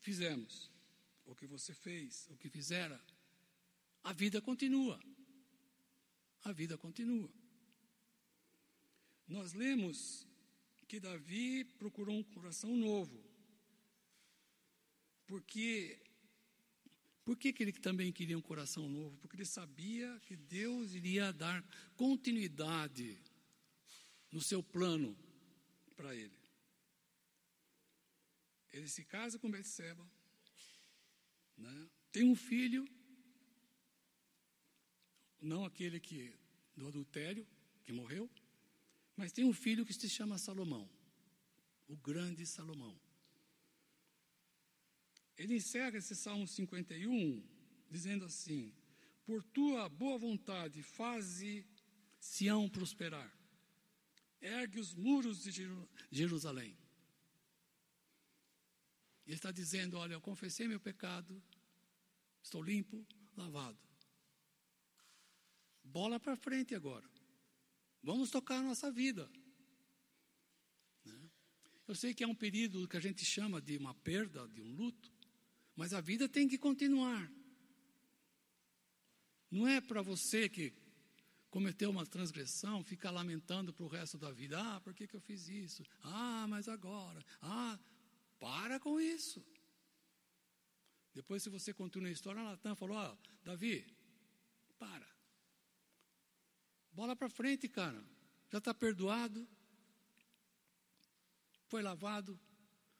fizemos, 0.00 0.70
o 1.26 1.34
que 1.34 1.46
você 1.46 1.74
fez, 1.74 2.26
o 2.30 2.36
que 2.38 2.48
fizera, 2.48 2.98
a 4.02 4.14
vida 4.14 4.40
continua. 4.40 4.98
A 6.44 6.52
vida 6.52 6.78
continua. 6.78 7.30
Nós 9.28 9.52
lemos 9.52 10.26
que 10.88 10.98
Davi 10.98 11.64
procurou 11.78 12.16
um 12.16 12.22
coração 12.22 12.74
novo. 12.74 13.22
Porque 15.26 16.00
por 17.24 17.38
que, 17.38 17.52
que 17.52 17.62
ele 17.62 17.72
também 17.72 18.12
queria 18.12 18.36
um 18.36 18.42
coração 18.42 18.88
novo? 18.88 19.16
Porque 19.18 19.36
ele 19.36 19.46
sabia 19.46 20.20
que 20.20 20.36
Deus 20.36 20.92
iria 20.92 21.32
dar 21.32 21.64
continuidade 21.96 23.18
no 24.30 24.42
seu 24.42 24.62
plano 24.62 25.16
para 25.96 26.14
ele. 26.14 26.38
Ele 28.72 28.88
se 28.88 29.04
casa 29.04 29.38
com 29.38 29.50
Betseba, 29.50 30.06
né? 31.56 31.88
tem 32.12 32.24
um 32.24 32.34
filho, 32.34 32.86
não 35.40 35.64
aquele 35.64 36.00
que 36.00 36.36
do 36.76 36.88
adultério, 36.88 37.46
que 37.84 37.92
morreu, 37.92 38.28
mas 39.16 39.32
tem 39.32 39.44
um 39.44 39.52
filho 39.52 39.86
que 39.86 39.92
se 39.94 40.10
chama 40.10 40.36
Salomão, 40.36 40.90
o 41.86 41.96
grande 41.96 42.44
Salomão. 42.44 43.03
Ele 45.36 45.56
encerra 45.56 45.98
esse 45.98 46.14
Salmo 46.14 46.46
51 46.46 47.42
dizendo 47.90 48.24
assim: 48.24 48.72
Por 49.24 49.42
tua 49.42 49.88
boa 49.88 50.18
vontade, 50.18 50.82
faze 50.82 51.66
Sião 52.18 52.68
prosperar, 52.68 53.30
ergue 54.40 54.80
os 54.80 54.94
muros 54.94 55.42
de 55.42 55.52
Jerusalém. 56.10 56.76
Ele 59.26 59.36
está 59.36 59.50
dizendo: 59.50 59.98
Olha, 59.98 60.14
eu 60.14 60.20
confessei 60.20 60.68
meu 60.68 60.80
pecado, 60.80 61.42
estou 62.42 62.62
limpo, 62.62 63.06
lavado. 63.36 63.78
Bola 65.82 66.18
para 66.18 66.36
frente 66.36 66.74
agora. 66.74 67.08
Vamos 68.02 68.30
tocar 68.30 68.58
a 68.58 68.62
nossa 68.62 68.90
vida. 68.90 69.30
Né? 71.04 71.30
Eu 71.86 71.94
sei 71.94 72.12
que 72.12 72.24
é 72.24 72.26
um 72.26 72.34
período 72.34 72.88
que 72.88 72.96
a 72.96 73.00
gente 73.00 73.24
chama 73.24 73.60
de 73.60 73.76
uma 73.76 73.94
perda, 73.94 74.46
de 74.48 74.60
um 74.60 74.74
luto. 74.74 75.13
Mas 75.76 75.92
a 75.92 76.00
vida 76.00 76.28
tem 76.28 76.46
que 76.48 76.58
continuar. 76.58 77.30
Não 79.50 79.66
é 79.66 79.80
para 79.80 80.02
você 80.02 80.48
que 80.48 80.72
cometeu 81.50 81.90
uma 81.90 82.04
transgressão 82.04 82.82
ficar 82.82 83.12
lamentando 83.12 83.72
para 83.72 83.84
o 83.84 83.88
resto 83.88 84.18
da 84.18 84.30
vida. 84.30 84.60
Ah, 84.60 84.80
por 84.80 84.92
que, 84.92 85.06
que 85.06 85.14
eu 85.14 85.20
fiz 85.20 85.48
isso? 85.48 85.84
Ah, 86.02 86.46
mas 86.48 86.68
agora. 86.68 87.24
Ah, 87.40 87.78
para 88.40 88.80
com 88.80 89.00
isso. 89.00 89.44
Depois, 91.14 91.42
se 91.44 91.48
você 91.48 91.72
continua 91.72 92.08
a 92.08 92.12
história, 92.12 92.42
Natan 92.42 92.74
falou: 92.74 92.98
ah, 92.98 93.16
Davi, 93.44 93.86
para. 94.78 95.08
Bola 96.92 97.14
para 97.14 97.28
frente, 97.28 97.68
cara. 97.68 98.04
Já 98.50 98.58
está 98.58 98.74
perdoado. 98.74 99.48
Foi 101.68 101.82
lavado. 101.82 102.38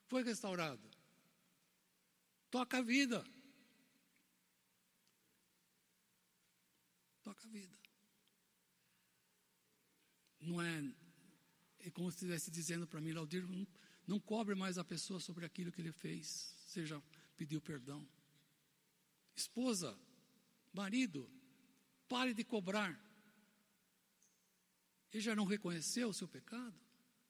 Foi 0.06 0.22
restaurado. 0.22 0.93
Toca 2.54 2.78
a 2.78 2.82
vida. 2.82 3.26
Toca 7.24 7.44
a 7.44 7.50
vida. 7.50 7.76
Não 10.38 10.62
é, 10.62 10.94
é 11.80 11.90
como 11.90 12.08
se 12.12 12.18
estivesse 12.18 12.52
dizendo 12.52 12.86
para 12.86 13.00
mim, 13.00 13.10
Laudir, 13.10 13.44
não, 13.44 13.66
não 14.06 14.20
cobre 14.20 14.54
mais 14.54 14.78
a 14.78 14.84
pessoa 14.84 15.18
sobre 15.18 15.44
aquilo 15.44 15.72
que 15.72 15.80
ele 15.80 15.90
fez. 15.90 16.54
Já 16.72 17.02
pediu 17.36 17.60
perdão. 17.60 18.08
Esposa, 19.34 19.98
marido, 20.72 21.28
pare 22.08 22.32
de 22.32 22.44
cobrar. 22.44 22.96
Ele 25.12 25.20
já 25.20 25.34
não 25.34 25.44
reconheceu 25.44 26.10
o 26.10 26.14
seu 26.14 26.28
pecado? 26.28 26.78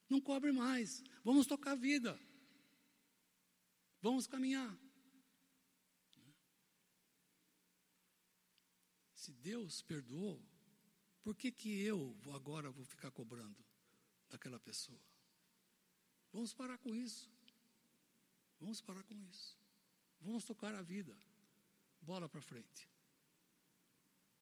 Não 0.07 0.21
cobre 0.21 0.53
mais. 0.53 1.03
Vamos 1.25 1.47
tocar 1.47 1.73
a 1.73 1.77
vida. 1.77 2.21
Vamos 4.03 4.27
caminhar. 4.27 4.84
Se 9.25 9.33
Deus 9.33 9.81
perdoou, 9.81 10.39
por 11.23 11.35
que, 11.35 11.51
que 11.51 11.81
eu 11.81 12.15
agora 12.35 12.71
vou 12.71 12.85
ficar 12.85 13.11
cobrando 13.11 13.65
daquela 14.29 14.61
pessoa? 14.61 15.01
Vamos 16.31 16.53
parar 16.53 16.77
com 16.77 16.95
isso. 16.95 17.33
Vamos 18.61 18.83
parar 18.83 19.03
com 19.03 19.15
isso. 19.15 19.57
Vamos 20.21 20.45
tocar 20.45 20.75
a 20.75 20.83
vida. 20.83 21.17
Bola 22.03 22.29
para 22.29 22.43
frente. 22.43 22.87